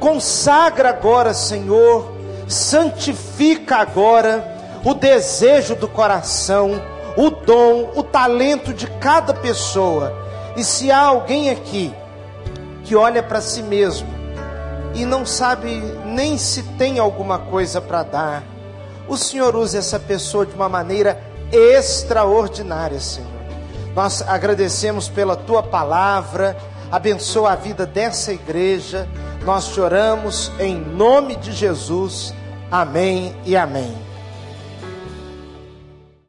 Consagra 0.00 0.88
agora, 0.88 1.32
Senhor, 1.32 2.12
santifica 2.48 3.76
agora 3.76 4.58
o 4.84 4.94
desejo 4.94 5.76
do 5.76 5.86
coração, 5.86 6.82
o 7.16 7.30
dom, 7.30 7.92
o 7.94 8.02
talento 8.02 8.74
de 8.74 8.88
cada 8.98 9.32
pessoa. 9.32 10.12
E 10.60 10.64
se 10.64 10.92
há 10.92 11.00
alguém 11.00 11.48
aqui 11.48 11.90
que 12.84 12.94
olha 12.94 13.22
para 13.22 13.40
si 13.40 13.62
mesmo 13.62 14.06
e 14.94 15.06
não 15.06 15.24
sabe 15.24 15.80
nem 16.04 16.36
se 16.36 16.62
tem 16.76 16.98
alguma 16.98 17.38
coisa 17.38 17.80
para 17.80 18.02
dar, 18.02 18.44
o 19.08 19.16
Senhor 19.16 19.56
usa 19.56 19.78
essa 19.78 19.98
pessoa 19.98 20.44
de 20.44 20.54
uma 20.54 20.68
maneira 20.68 21.18
extraordinária, 21.50 23.00
Senhor. 23.00 23.30
Nós 23.94 24.22
agradecemos 24.22 25.08
pela 25.08 25.34
tua 25.34 25.62
palavra, 25.62 26.54
abençoa 26.92 27.52
a 27.52 27.56
vida 27.56 27.86
dessa 27.86 28.30
igreja 28.30 29.08
nós 29.44 29.68
choramos 29.68 30.52
em 30.58 30.76
nome 30.76 31.36
de 31.36 31.52
Jesus. 31.52 32.34
Amém 32.70 33.34
e 33.44 33.56
amém. 33.56 34.09